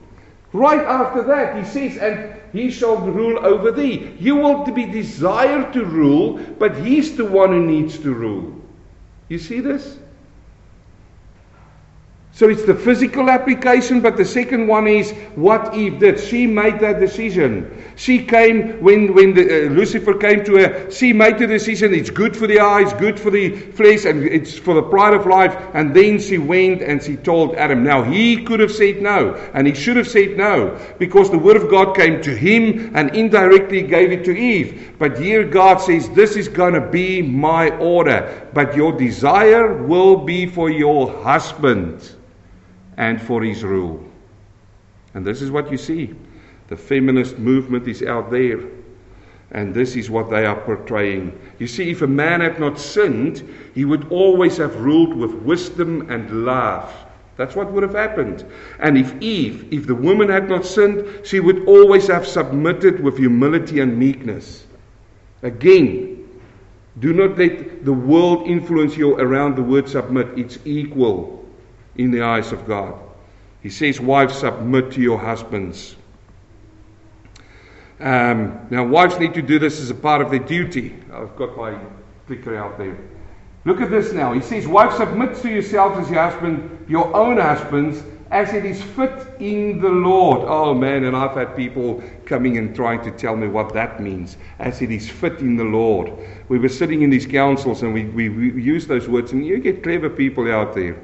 [0.54, 4.16] Right after that, he says, and he shall rule over thee.
[4.20, 8.62] You will be desired to rule, but he's the one who needs to rule.
[9.28, 9.98] You see this?
[12.36, 16.20] So it's the physical application, but the second one is what Eve did.
[16.20, 17.82] She made that decision.
[17.96, 20.92] She came when when the, uh, Lucifer came to her.
[20.92, 21.94] She made the decision.
[21.94, 25.26] It's good for the eyes, good for the flesh, and it's for the pride of
[25.26, 25.56] life.
[25.74, 27.86] And then she went and she told Adam.
[27.86, 31.56] Now he could have said no, and he should have said no because the word
[31.56, 34.98] of God came to him and indirectly gave it to Eve.
[35.00, 40.18] But here God says, "This is going to be my order, but your desire will
[40.18, 42.12] be for your husband."
[42.98, 44.04] And for his rule.
[45.14, 46.14] And this is what you see.
[46.68, 48.60] The feminist movement is out there.
[49.52, 51.40] And this is what they are portraying.
[51.60, 56.10] You see, if a man had not sinned, he would always have ruled with wisdom
[56.10, 56.94] and love.
[57.38, 58.46] That's what would have happened.
[58.80, 63.18] And if Eve, if the woman had not sinned, she would always have submitted with
[63.18, 64.66] humility and meekness.
[65.44, 66.28] Again,
[67.00, 70.28] do not let the world influence you around the word submit.
[70.38, 71.45] It's equal
[71.98, 73.00] in the eyes of God.
[73.62, 75.96] He says, Wives, submit to your husbands.
[78.00, 80.96] Um, now, wives need to do this as a part of their duty.
[81.14, 81.78] I've got my
[82.28, 82.98] clicker out there.
[83.64, 84.34] Look at this now.
[84.34, 88.82] He says, Wives, submit to yourselves as your husband, your own husbands, as it is
[88.82, 90.42] fit in the Lord.
[90.48, 94.38] Oh man, and I've had people coming and trying to tell me what that means,
[94.60, 96.12] as it is fit in the Lord.
[96.50, 99.84] We were sitting in these councils and we, we, we those words, and you get
[99.84, 101.00] clever people out there.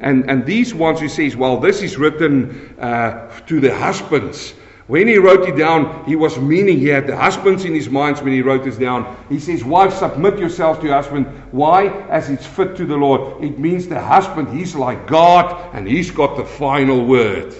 [0.00, 4.54] And, and these ones who says, well, this is written uh, to the husbands.
[4.86, 8.22] When he wrote it down, he was meaning he had the husbands in his minds
[8.22, 9.16] when he wrote this down.
[9.28, 11.26] He says, Wives, submit yourselves to your husband.
[11.52, 11.86] Why?
[12.08, 13.40] As it's fit to the Lord.
[13.44, 17.54] It means the husband, he's like God and he's got the final word.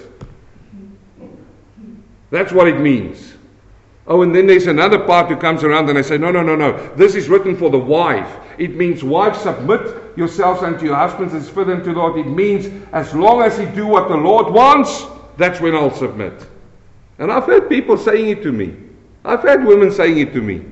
[2.31, 3.33] That's what it means.
[4.07, 6.55] Oh, and then there's another part who comes around and I say, No, no, no,
[6.55, 6.93] no.
[6.95, 8.29] This is written for the wife.
[8.57, 12.17] It means, wives, submit yourselves unto your husbands and fit unto the Lord.
[12.19, 15.05] It means, as long as he do what the Lord wants,
[15.37, 16.47] that's when I'll submit.
[17.19, 18.75] And I've heard people saying it to me.
[19.23, 20.65] I've had women saying it to me.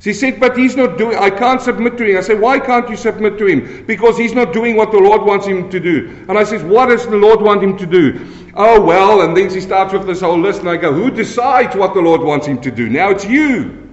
[0.00, 2.16] She said, But he's not doing, I can't submit to him.
[2.16, 3.84] I said, Why can't you submit to him?
[3.86, 6.24] Because he's not doing what the Lord wants him to do.
[6.28, 8.39] And I said, What does the Lord want him to do?
[8.54, 11.76] Oh, well, and then she starts with this whole list, and I go, Who decides
[11.76, 12.88] what the Lord wants him to do?
[12.88, 13.88] Now it's you.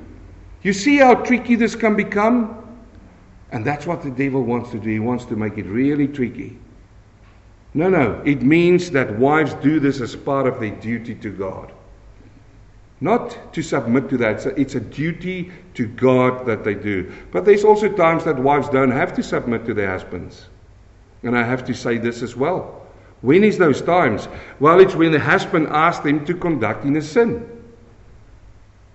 [0.63, 2.53] You see how tricky this can become?
[3.51, 4.89] And that's what the devil wants to do.
[4.89, 6.57] He wants to make it really tricky.
[7.73, 8.21] No, no.
[8.25, 11.71] It means that wives do this as part of their duty to God.
[12.99, 14.45] Not to submit to that.
[14.57, 17.13] It's a, duty to God that they do.
[17.31, 20.47] But there's also times that wives don't have to submit to their husbands.
[21.21, 22.86] And I have to say this as well.
[23.21, 24.27] When is those times?
[24.59, 27.49] Well, it's when the husband asks them to conduct in a sin.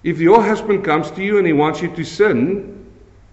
[0.02, 2.86] If your husband comes to you and he wants you to sin,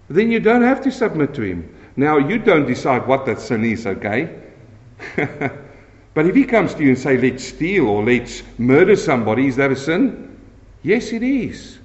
[0.08, 1.74] then you don't have to submit to him.
[1.96, 4.36] Now, you don't decide what that sin is, okay?
[5.16, 9.56] but if he comes to you and say, let's steal or let's murder somebody, is
[9.56, 10.38] that a sin?
[10.82, 11.79] Yes, it is.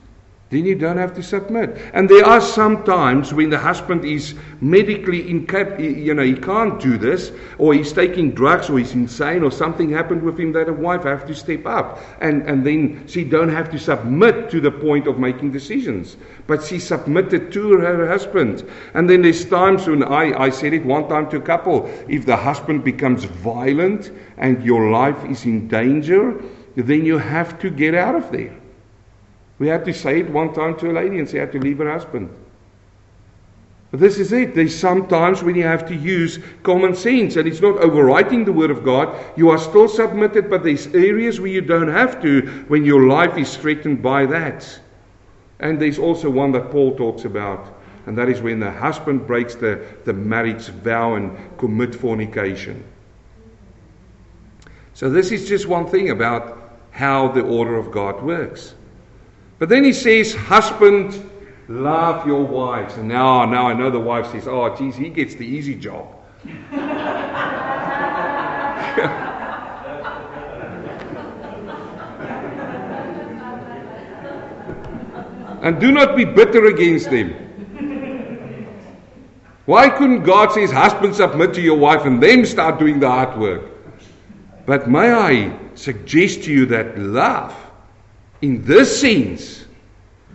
[0.55, 1.77] Then you don't have to submit.
[1.93, 6.79] And there are some times when the husband is medically incapable, you know, he can't
[6.79, 10.69] do this, or he's taking drugs, or he's insane, or something happened with him that
[10.69, 11.99] a wife have to step up.
[12.21, 16.15] And, and then she don't have to submit to the point of making decisions.
[16.47, 18.63] But she submitted to her husband.
[18.93, 22.25] And then there's times when I, I said it one time to a couple, if
[22.25, 26.41] the husband becomes violent and your life is in danger,
[26.77, 28.55] then you have to get out of there.
[29.59, 31.77] We had to say it one time to a lady and she had to leave
[31.77, 32.29] her husband.
[33.91, 34.55] But this is it.
[34.55, 38.69] There's sometimes when you have to use common sense, and it's not overwriting the Word
[38.69, 39.15] of God.
[39.37, 43.37] You are still submitted, but there's areas where you don't have to when your life
[43.37, 44.81] is threatened by that.
[45.61, 47.73] And there's also one that Paul talks about,
[48.05, 52.83] and that is when the husband breaks the, the marriage vow and commit fornication.
[54.93, 58.73] So this is just one thing about how the order of God works.
[59.57, 61.29] But then he says, Husband,
[61.67, 62.95] love your wives.
[62.95, 66.07] And now, now I know the wife says, Oh, geez, he gets the easy job.
[75.61, 77.41] and do not be bitter against them.
[79.65, 83.39] Why couldn't God say, Husband, submit to your wife and them start doing the hard
[83.39, 83.63] work?
[84.65, 87.64] But may I suggest to you that love
[88.45, 89.65] in this sense,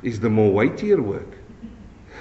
[0.03, 1.33] is the more weightier work.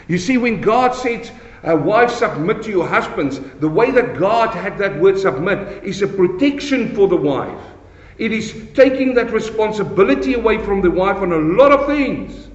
[0.07, 1.31] You see, when God said,
[1.67, 6.03] uh, Wives, submit to your husbands, the way that God had that word submit is
[6.03, 7.63] a protection for the wife.
[8.19, 12.49] It is taking that responsibility away from the wife on a lot of things.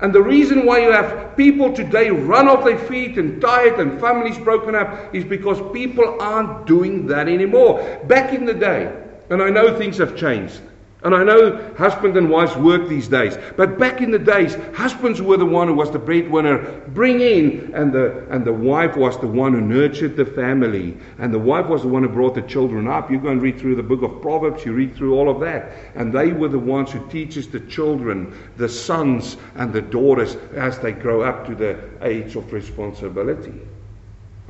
[0.00, 4.00] And the reason why you have people today run off their feet and tired and
[4.00, 8.00] families broken up is because people aren't doing that anymore.
[8.08, 8.92] Back in the day,
[9.28, 10.60] and I know things have changed.
[11.02, 15.22] And I know husband and wives work these days, but back in the days, husbands
[15.22, 16.58] were the one who was the breadwinner,
[16.88, 21.32] bring in, and the and the wife was the one who nurtured the family, and
[21.32, 23.10] the wife was the one who brought the children up.
[23.10, 25.72] You go and read through the book of Proverbs, you read through all of that,
[25.94, 30.78] and they were the ones who teaches the children, the sons and the daughters as
[30.80, 33.58] they grow up to the age of responsibility.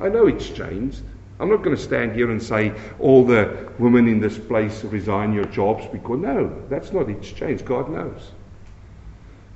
[0.01, 1.01] I know it's changed.
[1.41, 5.33] I'm not going to stand here and say all the women in this place resign
[5.33, 7.65] your jobs because no, that's not its change.
[7.65, 8.31] God knows.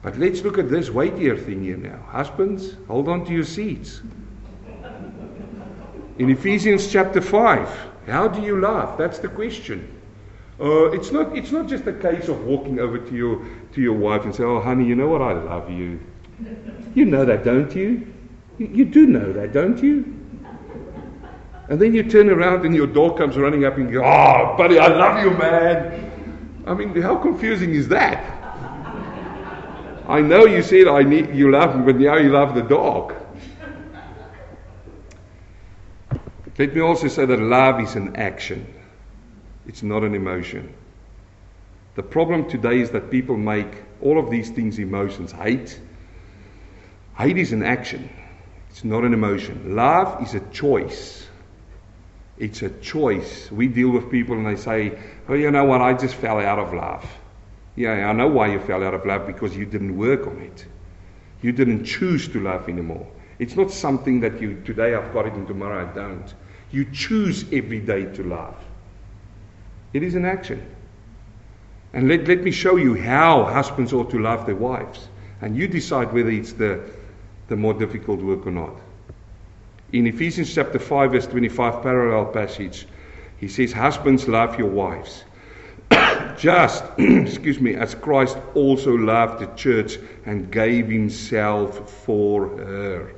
[0.01, 1.99] But let's look at this weightier thing here now.
[2.09, 4.01] Husbands, hold on to your seats.
[6.17, 7.69] In Ephesians chapter 5,
[8.07, 8.97] how do you love?
[8.97, 9.87] That's the question.
[10.59, 13.93] Uh, it's, not, it's not just a case of walking over to your, to your
[13.93, 15.21] wife and say, Oh, honey, you know what?
[15.21, 15.99] I love you.
[16.95, 17.75] You know that, don't?
[17.75, 18.11] You,
[18.57, 20.24] you do know that, don't you?
[21.67, 24.55] And then you turn around and your dog comes running up and you go, Oh,
[24.57, 26.11] buddy, I love you, man.
[26.67, 28.35] I mean, how confusing is that?
[30.07, 33.15] I know you said I need you love me, but now you love the dog.
[36.57, 38.71] Let me also say that love is an action.
[39.67, 40.73] It's not an emotion.
[41.95, 45.31] The problem today is that people make all of these things emotions.
[45.31, 45.79] Hate.
[47.17, 48.09] Hate is an action.
[48.69, 49.75] It's not an emotion.
[49.75, 51.24] Love is a choice.
[52.37, 53.49] It's a choice.
[53.51, 54.97] We deal with people and they say,
[55.29, 57.05] oh, you know what, I just fell out of love.
[57.75, 60.65] Yeah, I know why you fell out of love because you didn't work on it.
[61.41, 63.07] You didn't choose to love anymore.
[63.39, 66.33] It's not something that you, today I've got it and tomorrow I don't.
[66.71, 68.55] You choose every day to love.
[69.93, 70.65] It is an action.
[71.93, 75.07] And let, let me show you how husbands ought to love their wives.
[75.41, 76.81] And you decide whether it's the,
[77.47, 78.75] the more difficult work or not.
[79.91, 82.87] In Ephesians chapter 5, verse 25, parallel passage,
[83.37, 85.23] he says, Husbands, love your wives.
[86.37, 93.15] Just, excuse me, as Christ also loved the church and gave himself for her.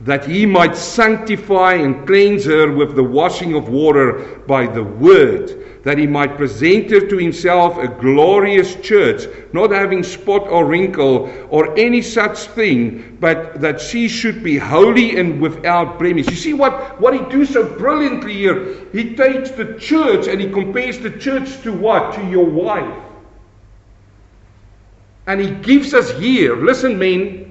[0.00, 5.67] That he might sanctify and cleanse her with the washing of water by the word
[5.84, 11.30] that he might present her to himself a glorious church, not having spot or wrinkle
[11.50, 16.28] or any such thing, but that she should be holy and without blemish.
[16.28, 18.86] You see what, what he does so brilliantly here?
[18.92, 22.14] He takes the church and he compares the church to what?
[22.14, 23.04] To your wife.
[25.26, 27.48] And he gives us here, listen, men,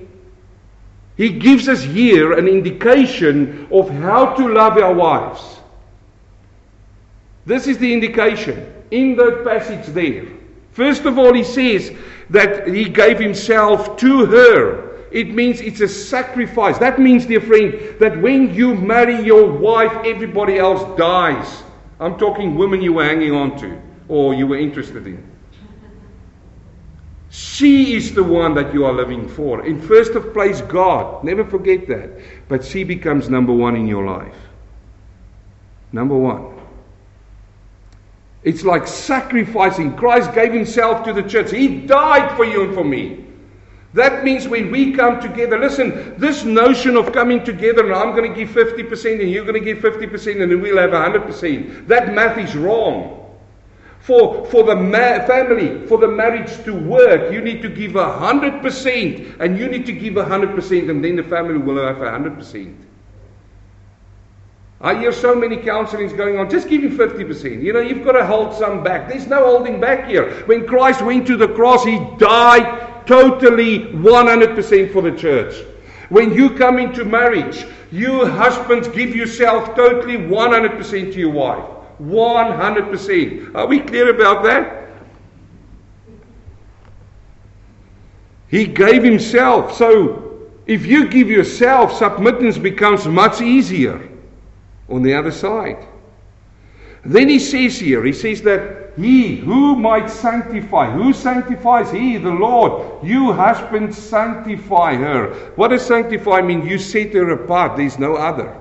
[1.15, 5.57] he gives us here an indication of how to love our wives.
[7.47, 10.25] This is the indication in that passage there.
[10.73, 11.93] First of all, he says
[12.29, 15.07] that he gave himself to her.
[15.11, 16.77] It means it's a sacrifice.
[16.77, 21.63] That means, dear friend, that when you marry your wife, everybody else dies.
[22.01, 25.23] I'm talking women you were hanging on to or you were interested in.
[27.29, 29.65] She is the one that you are living for.
[29.65, 31.23] In first of place, God.
[31.23, 32.09] Never forget that.
[32.49, 34.35] But she becomes number one in your life.
[35.93, 36.57] Number one.
[38.47, 39.97] It's like sacrificing.
[39.97, 41.51] Christ gave himself to the church.
[41.51, 43.25] He died for you and for me.
[43.93, 48.33] That means when we come together, listen, this notion of coming together and I'm going
[48.33, 52.13] to give 50% and you're going to give 50% and then we'll have 100%, that
[52.13, 53.35] math is wrong.
[53.99, 59.39] For, for the ma- family, for the marriage to work, you need to give 100%
[59.41, 62.86] and you need to give 100% and then the family will have 100%.
[64.80, 66.49] I hear so many counselings going on.
[66.49, 67.63] Just give him 50%.
[67.63, 69.09] You know, you've got to hold some back.
[69.09, 70.43] There's no holding back here.
[70.45, 75.65] When Christ went to the cross, he died totally 100% for the church.
[76.09, 81.65] When you come into marriage, you husbands give yourself totally 100% to your wife.
[81.99, 83.55] 100%.
[83.55, 84.89] Are we clear about that?
[88.49, 89.75] He gave himself.
[89.75, 94.07] So if you give yourself, submittance becomes much easier
[94.89, 95.85] on the other side.
[97.03, 101.91] Then he says here, he says that he who might sanctify, who sanctifies?
[101.91, 103.05] He, the Lord.
[103.05, 105.33] You husbands sanctify her.
[105.55, 106.65] What does sanctify mean?
[106.65, 107.77] You set her apart.
[107.77, 108.57] There's no other.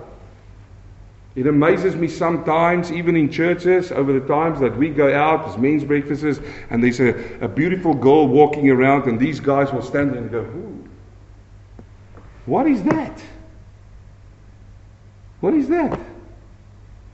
[1.34, 5.58] It amazes me sometimes, even in churches, over the times that we go out as
[5.58, 10.12] men's breakfasts, and there's a, a beautiful girl walking around, and these guys will stand
[10.12, 10.88] there and go, Ooh,
[12.46, 13.22] What is that?
[15.40, 15.98] What is that?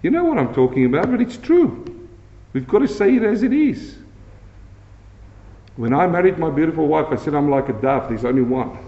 [0.02, 2.08] You know what I'm talking about, but it's true.
[2.52, 3.96] We've got to say it as it is.
[5.76, 8.78] When I married my beautiful wife, I said I'm like a dove, there's only one.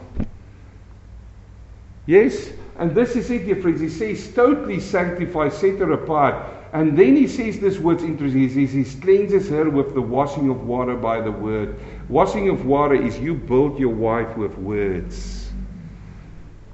[2.06, 3.80] Yes, and this is it, dear friends.
[3.80, 6.52] He says, totally sanctify, set her apart.
[6.74, 8.48] And then he says this word's interesting.
[8.48, 11.78] He says, he cleanses her with the washing of water by the word.
[12.08, 15.52] Washing of water is you build your wife with words.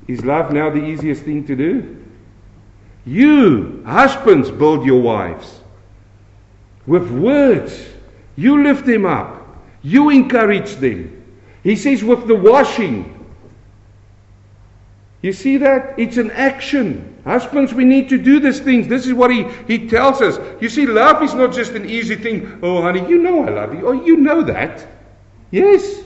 [0.09, 2.00] Is love now the easiest thing to do?
[3.07, 5.61] You, husbands, build your wives
[6.87, 7.87] with words.
[8.37, 9.47] You lift them up.
[9.83, 11.17] You encourage them.
[11.63, 13.17] He says, with the washing.
[15.23, 15.99] You see that?
[15.99, 17.19] It's an action.
[17.25, 18.89] Husbands, we need to do these things.
[18.89, 20.39] This is what he, he tells us.
[20.61, 22.59] You see, love is not just an easy thing.
[22.63, 23.87] Oh, honey, you know I love you.
[23.87, 24.87] Oh, you know that.
[25.51, 26.03] Yes.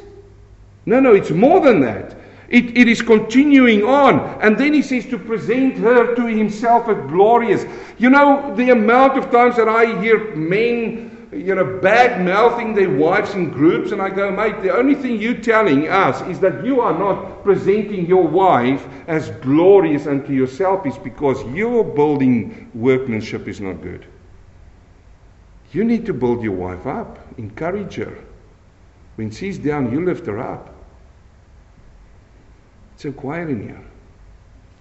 [0.87, 2.17] No, no, it's more than that.
[2.49, 4.41] It, it is continuing on.
[4.43, 7.65] And then he says to present her to himself as glorious.
[7.99, 12.91] You know, the amount of times that I hear men, you know, bad mouthing their
[12.91, 16.65] wives in groups, and I go, mate, the only thing you're telling us is that
[16.65, 23.49] you are not presenting your wife as glorious unto yourself, is because your building workmanship
[23.49, 24.07] is not good.
[25.73, 28.17] You need to build your wife up, encourage her.
[29.17, 30.74] When she's down, you lift her up.
[32.95, 33.85] It's inquiring here.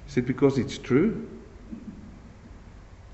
[0.08, 1.28] Is it because it's true?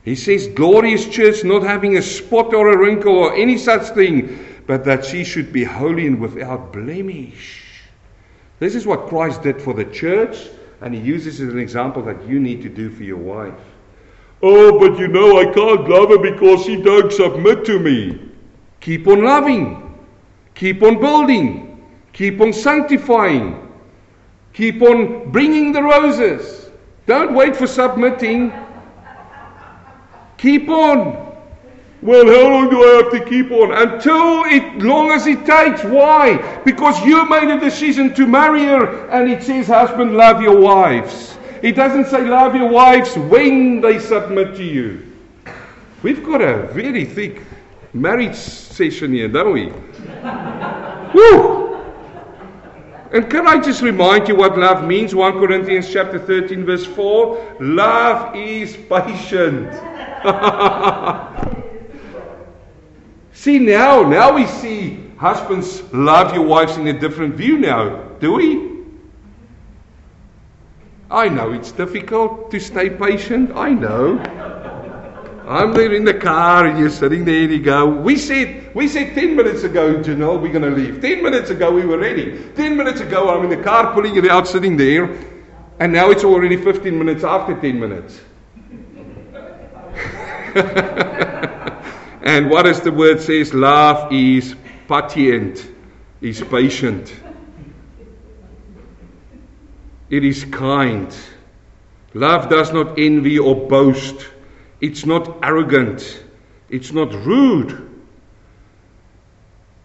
[0.03, 4.45] He says, glorious church, not having a spot or a wrinkle or any such thing,
[4.65, 7.63] but that she should be holy and without blemish.
[8.59, 10.49] This is what Christ did for the church,
[10.81, 13.53] and he uses it as an example that you need to do for your wife.
[14.41, 18.19] Oh, but you know, I can't love her because she don't submit to me.
[18.79, 20.05] Keep on loving.
[20.55, 21.85] Keep on building.
[22.13, 23.68] Keep on sanctifying.
[24.53, 26.69] Keep on bringing the roses.
[27.05, 28.53] Don't wait for submitting.
[30.37, 31.29] Keep on.
[32.01, 33.73] Well, how long do I have to keep on?
[33.73, 35.83] Until it long as it takes.
[35.83, 36.37] Why?
[36.63, 41.37] Because you made a decision to marry her, and it says, husband, love your wives.
[41.61, 45.05] It doesn't say love your wives when they submit to you.
[46.01, 47.41] We've got a very thick
[47.93, 49.65] marriage session here, don't we?
[51.13, 51.58] Woo!
[53.11, 55.15] And can I just remind you what love means?
[55.15, 57.57] 1 Corinthians chapter 13 verse 4.
[57.59, 59.73] Love is patient.
[63.33, 68.33] see now, now we see husbands love your wives in a different view now, do
[68.33, 68.69] we?
[71.09, 73.51] I know it's difficult to stay patient.
[73.55, 74.21] I know.
[75.49, 79.15] I'm in the car and you're sitting there and you go, we said, we said
[79.15, 81.01] 10 minutes ago, Janelle, we're going to leave.
[81.01, 82.39] 10 minutes ago, we were ready.
[82.53, 85.05] 10 minutes ago, I'm in the car pulling it out, sitting there.
[85.79, 88.21] And now it's already 15 minutes after 10 minutes.
[92.21, 93.51] and what does the word says?
[93.51, 94.55] Love is
[94.87, 95.67] patient,
[96.21, 97.11] is patient.
[100.11, 101.11] It is kind.
[102.13, 104.27] Love does not envy or boast.
[104.81, 106.23] It's not arrogant.
[106.69, 107.89] It's not rude.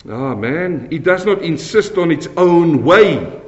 [0.08, 0.88] Ah, oh, man.
[0.90, 3.40] It does not insist on its own way.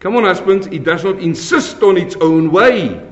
[0.00, 0.66] Come on, husbands.
[0.66, 3.08] It does not insist on its own way.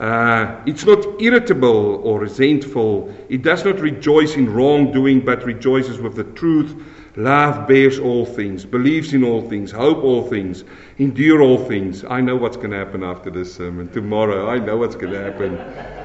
[0.00, 3.14] Uh, it's not irritable or resentful.
[3.28, 6.74] It does not rejoice in wrongdoing, but rejoices with the truth.
[7.16, 10.64] Love bears all things, believes in all things, hope all things,
[10.96, 12.04] endure all things.
[12.04, 13.90] I know what's going to happen after this sermon.
[13.90, 16.01] Tomorrow, I know what's going to happen.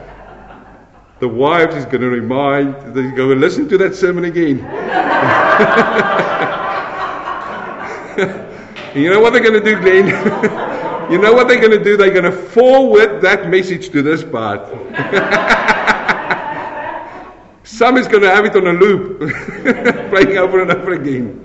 [1.19, 4.57] The wife is going to remind, going to listen to that sermon again.
[8.95, 10.07] you know what they're going to do, Glenn?
[11.11, 11.97] you know what they're going to do?
[11.97, 14.67] They're going to forward that message to this part.
[17.63, 19.19] Some is going to have it on a loop,
[20.09, 21.43] playing over and over again.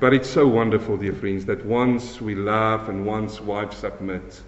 [0.00, 4.42] But it's so wonderful, dear friends, that once we love and once wives submit,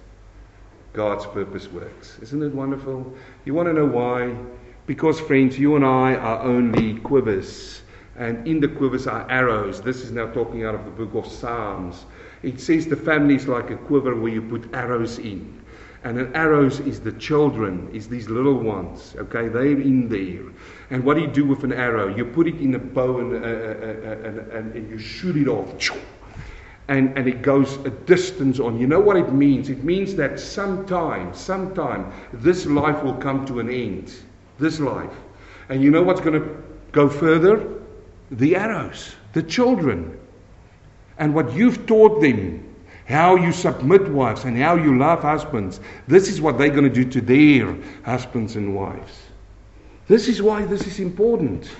[0.92, 2.18] God's purpose works.
[2.20, 3.14] Isn't it wonderful?
[3.44, 4.36] You want to know why?
[4.86, 7.82] Because, friends, you and I are only quivers.
[8.16, 9.80] And in the quivers are arrows.
[9.80, 12.04] This is now talking out of the book of Psalms.
[12.42, 15.62] It says the family is like a quiver where you put arrows in.
[16.04, 19.14] And an arrows is the children, is these little ones.
[19.16, 20.42] Okay, they're in there.
[20.90, 22.14] And what do you do with an arrow?
[22.14, 25.36] You put it in a bow and, uh, uh, uh, and, and, and you shoot
[25.36, 25.78] it off.
[26.92, 28.78] And, and it goes a distance on.
[28.78, 29.70] You know what it means?
[29.70, 34.12] It means that sometime, sometime, this life will come to an end.
[34.58, 35.14] This life.
[35.70, 36.62] And you know what's going to
[36.92, 37.66] go further?
[38.30, 40.20] The arrows, the children.
[41.16, 42.68] And what you've taught them
[43.06, 45.80] how you submit wives and how you love husbands.
[46.08, 49.12] This is what they're going to do to their husbands and wives.
[50.08, 51.70] This is why this is important.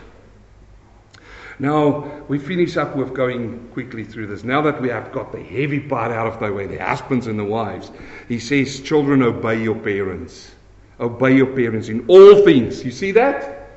[1.63, 4.43] Now, we finish up with going quickly through this.
[4.43, 7.39] Now that we have got the heavy part out of the way, the husbands and
[7.39, 7.93] the wives,
[8.27, 10.51] he says, Children, obey your parents.
[10.99, 12.85] Obey your parents in all things.
[12.85, 13.71] You see that?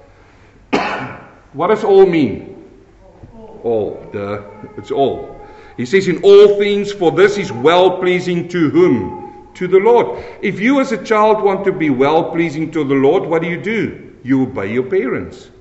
[1.53, 2.67] what does all mean?
[3.63, 4.03] All.
[4.11, 4.41] Duh.
[4.77, 5.39] It's all.
[5.77, 9.51] He says, In all things, for this is well pleasing to whom?
[9.53, 10.25] To the Lord.
[10.41, 13.47] If you as a child want to be well pleasing to the Lord, what do
[13.47, 14.15] you do?
[14.23, 15.51] You obey your parents.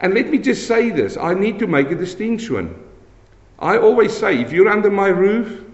[0.00, 2.74] And let me just say this I need to make a distinction.
[3.58, 5.64] I always say, if you're under my roof,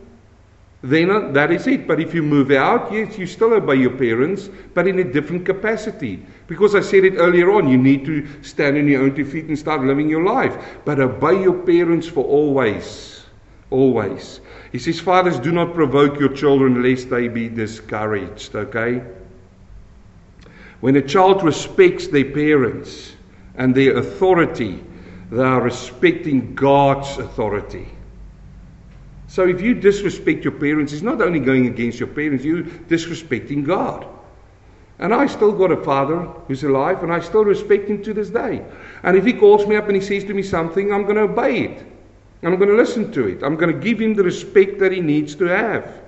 [0.82, 1.86] then uh, that is it.
[1.86, 5.46] But if you move out, yes, you still obey your parents, but in a different
[5.46, 6.24] capacity.
[6.46, 9.46] Because I said it earlier on, you need to stand on your own two feet
[9.46, 10.56] and start living your life.
[10.84, 13.20] But obey your parents for always
[13.70, 14.40] always.
[14.72, 19.02] He says, Fathers, do not provoke your children lest they be discouraged, okay?
[20.80, 23.12] When a child respects their parents
[23.60, 24.82] and their authority,
[25.30, 27.86] they are respecting God's authority.
[29.28, 33.66] So if you disrespect your parents, it's not only going against your parents, you're disrespecting
[33.66, 34.06] God.
[34.98, 38.30] And I still got a father who's alive, and I still respect him to this
[38.30, 38.64] day.
[39.02, 41.22] And if he calls me up and he says to me something, I'm going to
[41.22, 41.86] obey it.
[42.42, 43.42] I'm going to listen to it.
[43.42, 46.00] I'm going to give him the respect that he needs to have.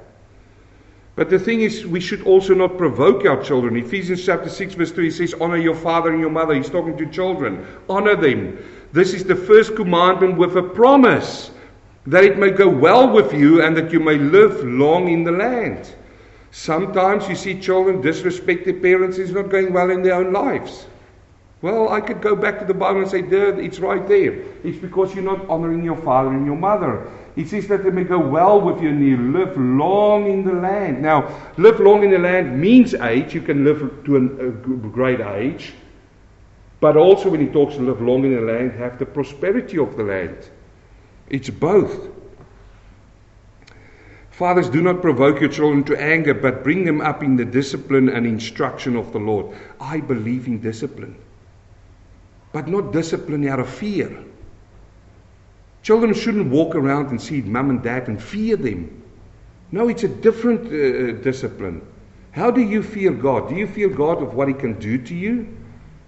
[1.15, 3.77] But the thing is, we should also not provoke our children.
[3.77, 6.55] Ephesians chapter 6, verse 3 says, Honor your father and your mother.
[6.55, 7.67] He's talking to children.
[7.89, 8.59] Honor them.
[8.93, 11.51] This is the first commandment with a promise
[12.07, 15.33] that it may go well with you and that you may live long in the
[15.33, 15.95] land.
[16.51, 20.87] Sometimes you see children disrespect their parents, it's not going well in their own lives.
[21.63, 24.33] Well, I could go back to the Bible and say, there, it's right there.
[24.65, 27.09] It's because you're not honoring your father and your mother.
[27.35, 30.53] It says that they may go well with you and you live long in the
[30.53, 31.01] land.
[31.01, 33.35] Now, live long in the land means age.
[33.35, 34.39] You can live to an,
[34.85, 35.73] a great age.
[36.81, 39.97] But also, when he talks to live long in the land, have the prosperity of
[39.97, 40.51] the land.
[41.31, 42.09] It's both.
[44.31, 48.09] Fathers, do not provoke your children to anger, but bring them up in the discipline
[48.09, 49.57] and instruction of the Lord.
[49.81, 51.17] I believe in discipline,
[52.53, 54.25] but not discipline out of fear.
[55.83, 59.03] Children shouldn't walk around and see mom and dad and fear them.
[59.73, 61.83] No, it's a different uh, uh, discipline.
[62.31, 63.49] How do you fear God?
[63.49, 65.49] Do you fear God of what He can do to you?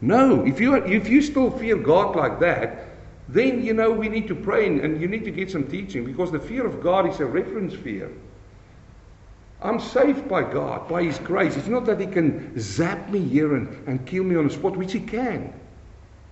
[0.00, 0.44] No.
[0.44, 2.88] If you, if you still fear God like that,
[3.28, 6.04] then you know we need to pray and, and you need to get some teaching
[6.04, 8.10] because the fear of God is a reference fear.
[9.62, 11.56] I'm saved by God, by His grace.
[11.56, 14.76] It's not that He can zap me here and, and kill me on the spot,
[14.76, 15.52] which He can.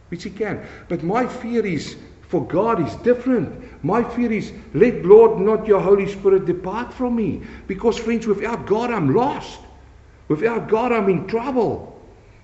[0.08, 0.64] Which He can.
[0.88, 1.96] But my fear is
[2.32, 3.84] for God is different.
[3.84, 7.42] My fear is, let Lord not your Holy Spirit depart from me.
[7.66, 9.60] Because, friends, without God, I'm lost.
[10.28, 12.00] Without God, I'm in trouble.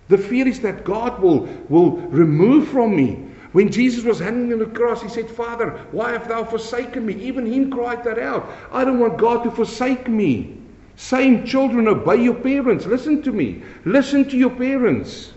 [0.09, 3.30] The fear is that God will, will remove from me.
[3.53, 7.14] When Jesus was hanging on the cross, he said, Father, why have thou forsaken me?
[7.14, 8.47] Even him cried that out.
[8.70, 10.61] I don't want God to forsake me.
[10.97, 12.84] Same children, obey your parents.
[12.84, 13.62] Listen to me.
[13.86, 15.32] Listen to your parents.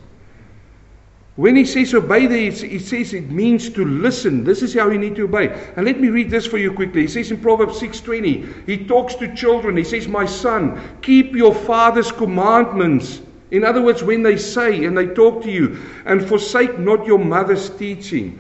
[1.38, 4.44] When he says obey there, he says it means to listen.
[4.44, 5.48] This is how you need to obey.
[5.78, 7.04] And let me read this for you quickly.
[7.04, 9.78] He says in Proverbs 6:20, he talks to children.
[9.78, 14.98] He says, "My son, keep your father's commandments." In other words, when they say and
[14.98, 18.40] they talk to you, and forsake not your mother's teaching.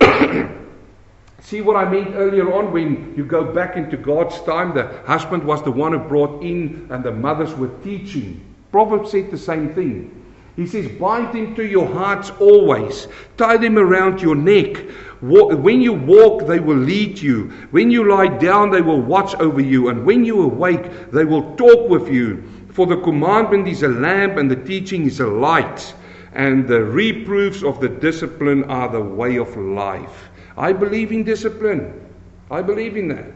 [1.40, 5.44] See what I meant earlier on when you go back into God's time, the husband
[5.44, 8.40] was the one who brought in and the mothers were teaching.
[8.70, 10.19] Proverbs said the same thing.
[10.60, 13.08] He says, Bind them to your hearts always,
[13.38, 14.76] tie them around your neck.
[15.22, 17.48] When you walk, they will lead you.
[17.70, 19.88] When you lie down, they will watch over you.
[19.88, 22.44] And when you awake, they will talk with you.
[22.74, 25.94] For the commandment is a lamp, and the teaching is a light.
[26.34, 30.28] And the reproofs of the discipline are the way of life.
[30.58, 32.06] I believe in discipline.
[32.50, 33.32] I believe in that.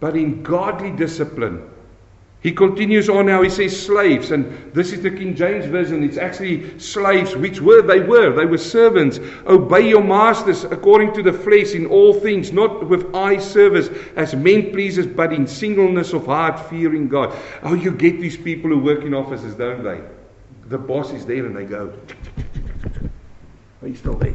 [0.00, 1.68] But in godly discipline,
[2.44, 6.04] he continues on now, he says slaves, and this is the King James Version.
[6.04, 8.36] It's actually slaves, which were they were.
[8.36, 9.18] They were servants.
[9.46, 14.34] Obey your masters according to the flesh in all things, not with eye service as
[14.34, 17.34] men pleasers, but in singleness of heart, fearing God.
[17.62, 20.02] Oh, you get these people who work in offices, don't they?
[20.66, 21.94] The boss is there and they go,
[23.80, 24.34] Are you still there?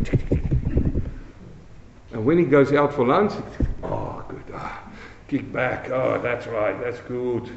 [2.11, 3.33] And when he goes out for lunch,
[3.83, 4.43] oh, good.
[4.55, 4.81] Ah,
[5.27, 5.91] kick back.
[5.91, 6.73] Oh, that's right.
[6.81, 7.51] That's good.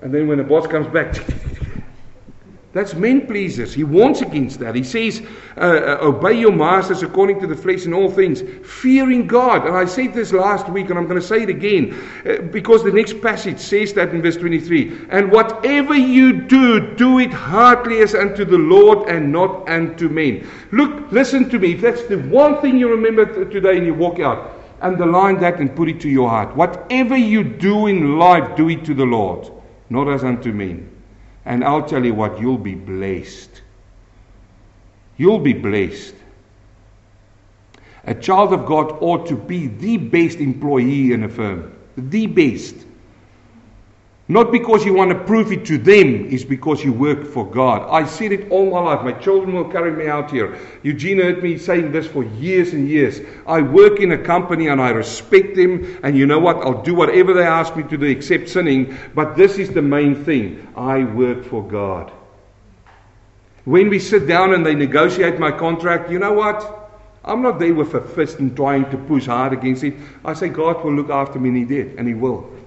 [0.00, 1.14] And then when the boss comes back,
[2.72, 3.74] that's men pleasers.
[3.74, 4.76] He warns against that.
[4.76, 5.20] He says,
[5.56, 9.66] uh, uh, Obey your masters according to the flesh in all things, fearing God.
[9.66, 12.84] And I said this last week, and I'm going to say it again, uh, because
[12.84, 15.06] the next passage says that in verse 23.
[15.10, 20.48] And whatever you do, do it heartily as unto the Lord and not unto men.
[20.70, 21.72] Look, listen to me.
[21.72, 25.74] If that's the one thing you remember today and you walk out, underline that and
[25.74, 26.54] put it to your heart.
[26.54, 29.50] Whatever you do in life, do it to the Lord
[29.90, 30.90] not as unto men.
[31.44, 33.62] And I'll tell you what, you'll be blessed.
[35.16, 36.14] You'll be blessed.
[38.04, 41.76] A child of God ought to be the best employee in a firm.
[41.96, 42.74] The best.
[44.30, 47.88] Not because you want to prove it to them, it's because you work for God.
[47.90, 49.02] I said it all my life.
[49.02, 50.58] My children will carry me out here.
[50.82, 53.22] Eugene heard me saying this for years and years.
[53.46, 55.98] I work in a company and I respect them.
[56.02, 56.58] And you know what?
[56.58, 58.94] I'll do whatever they ask me to do except sinning.
[59.14, 62.12] But this is the main thing I work for God.
[63.64, 66.90] When we sit down and they negotiate my contract, you know what?
[67.24, 69.94] I'm not there with a fist and trying to push hard against it.
[70.22, 72.57] I say, God will look after me, and He did, and He will.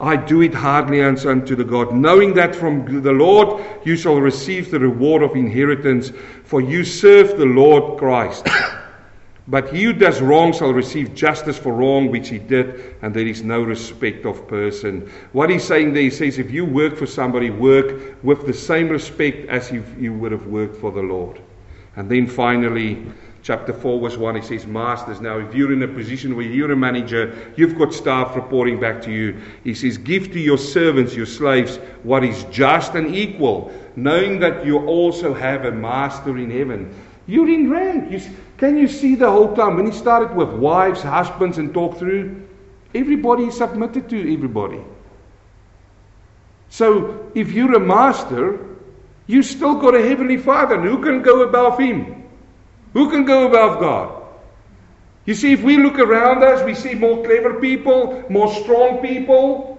[0.00, 4.20] I do it hardly as unto the God, knowing that from the Lord you shall
[4.20, 6.10] receive the reward of inheritance,
[6.42, 8.46] for you serve the Lord Christ.
[9.48, 13.26] but he who does wrong shall receive justice for wrong which he did, and there
[13.26, 15.08] is no respect of person.
[15.32, 18.88] What he's saying there, he says, if you work for somebody, work with the same
[18.88, 21.40] respect as if you would have worked for the Lord.
[21.94, 23.06] And then finally,
[23.44, 26.72] chapter 4, verse 1, he says, Masters, now if you're in a position where you're
[26.72, 29.40] a manager, you've got staff reporting back to you.
[29.62, 34.66] He says, Give to your servants, your slaves, what is just and equal, knowing that
[34.66, 36.92] you also have a master in heaven.
[37.26, 38.10] You're in rank.
[38.10, 38.20] You,
[38.56, 39.76] can you see the whole time?
[39.76, 42.46] When he started with wives, husbands, and talked through,
[42.94, 44.80] everybody submitted to everybody.
[46.70, 48.74] So if you're a master,
[49.26, 52.23] You still got a heavenly Father, and who can go above Him?
[52.94, 54.22] Who can go above God?
[55.26, 59.74] You see, if we look around us, we see more clever people, more strong people,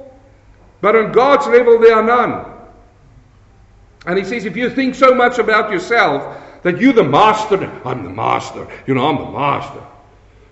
[0.82, 2.45] but on God's level, there are none.
[4.05, 8.03] And He says, if you think so much about yourself that you're the master, I'm
[8.03, 9.84] the master, you know, I'm the master.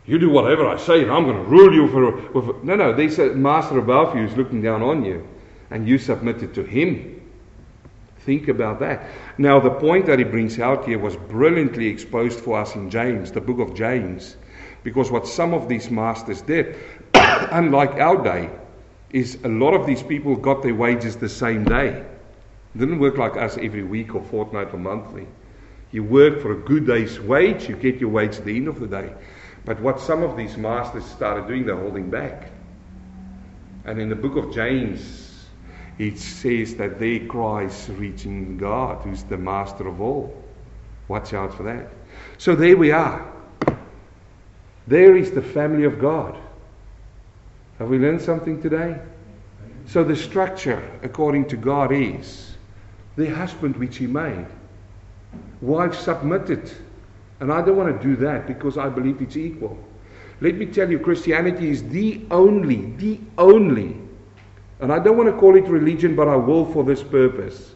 [0.05, 2.11] You do whatever I say, and I'm going to rule you for.
[2.39, 5.25] With, no, no, there's a master above you who's looking down on you,
[5.71, 7.21] and you submitted to him.
[8.25, 9.09] Think about that.
[9.37, 13.31] Now, the point that he brings out here was brilliantly exposed for us in James,
[13.31, 14.37] the book of James,
[14.83, 16.75] because what some of these masters did,
[17.13, 18.49] unlike our day,
[19.11, 21.89] is a lot of these people got their wages the same day.
[22.75, 25.27] It didn't work like us every week or fortnight or monthly.
[25.91, 28.79] You work for a good day's wage, you get your wage at the end of
[28.79, 29.13] the day.
[29.65, 32.51] But what some of these masters started doing, they're holding back.
[33.85, 35.22] And in the book of James,
[35.99, 40.35] it says that their cries reaching God, who's the master of all.
[41.07, 41.89] Watch out for that.
[42.37, 43.31] So there we are.
[44.87, 46.37] There is the family of God.
[47.79, 48.99] Have we learned something today?
[49.85, 52.55] So the structure, according to God, is
[53.15, 54.47] the husband which He made.
[55.61, 56.71] Wife submitted
[57.43, 59.77] and I don't want to do that because I believe it's equal.
[60.39, 63.97] Let me tell you, Christianity is the only, the only,
[64.83, 67.73] and I don't want to call it religion, but I will for this purpose,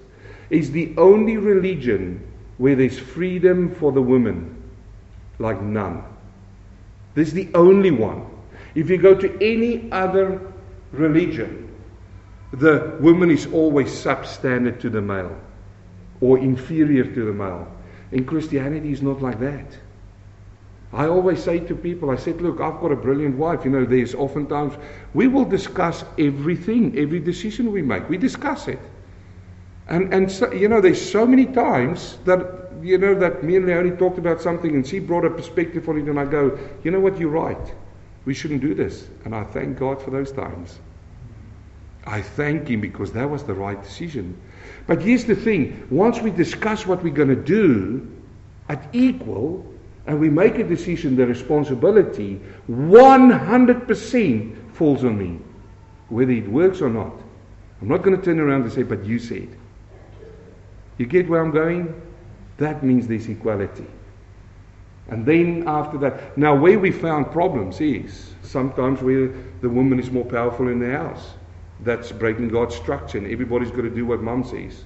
[0.49, 2.21] is the only religion
[2.57, 4.61] where there's freedom for the woman
[5.39, 6.03] like none.
[7.15, 8.25] This is the only one.
[8.75, 10.51] If you go to any other
[10.91, 11.73] religion,
[12.51, 15.39] the woman is always substandard to the male
[16.19, 17.71] or inferior to the male.
[18.11, 19.77] In Christianity, is not like that.
[20.93, 23.65] I always say to people, I said, look, I've got a brilliant wife.
[23.65, 24.73] You know, there's oftentimes,
[25.13, 28.07] we will discuss everything, every decision we make.
[28.07, 28.79] We discuss it.
[29.89, 33.65] And, and so, you know, there's so many times that, you know, that me and
[33.65, 36.91] Leonie talked about something and she brought a perspective on it and I go, you
[36.91, 37.73] know what, you're right.
[38.25, 39.07] We shouldn't do this.
[39.25, 40.79] And I thank God for those times.
[42.05, 44.39] I thank Him because that was the right decision.
[44.85, 48.09] But here's the thing once we discuss what we're going to do
[48.69, 49.65] at equal,
[50.07, 55.39] and we make a decision, the responsibility 100% falls on me,
[56.07, 57.13] whether it works or not.
[57.81, 59.49] I'm not going to turn around and say, but you said.
[60.97, 62.01] You get where I'm going?
[62.57, 63.85] That means there's equality.
[65.09, 69.27] And then after that, now where we found problems is sometimes where
[69.61, 71.33] the woman is more powerful in the house
[71.81, 74.83] that's breaking God's structure, and everybody's got to do what mom says.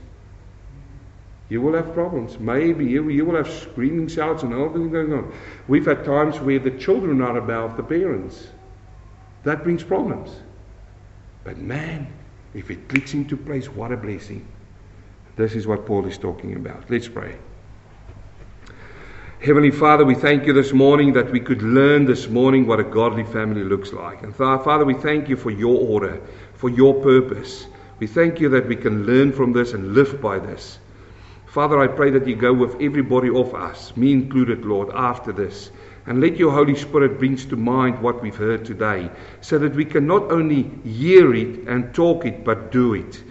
[1.51, 2.39] You will have problems.
[2.39, 5.33] Maybe you, you will have screaming shouts and everything going on.
[5.67, 8.47] We've had times where the children are above the parents.
[9.43, 10.31] That brings problems.
[11.43, 12.07] But man,
[12.53, 14.47] if it clicks into place, what a blessing.
[15.35, 16.89] This is what Paul is talking about.
[16.89, 17.35] Let's pray.
[19.43, 22.85] Heavenly Father, we thank you this morning that we could learn this morning what a
[22.85, 24.23] godly family looks like.
[24.23, 26.21] And Father, we thank you for your order
[26.53, 27.67] for your purpose.
[27.99, 30.79] We thank you that we can learn from this and live by this.
[31.51, 35.69] Father, I pray that you go with everybody of us, me included, Lord, after this.
[36.05, 39.83] And let your Holy Spirit bring to mind what we've heard today, so that we
[39.83, 43.21] can not only hear it and talk it, but do it.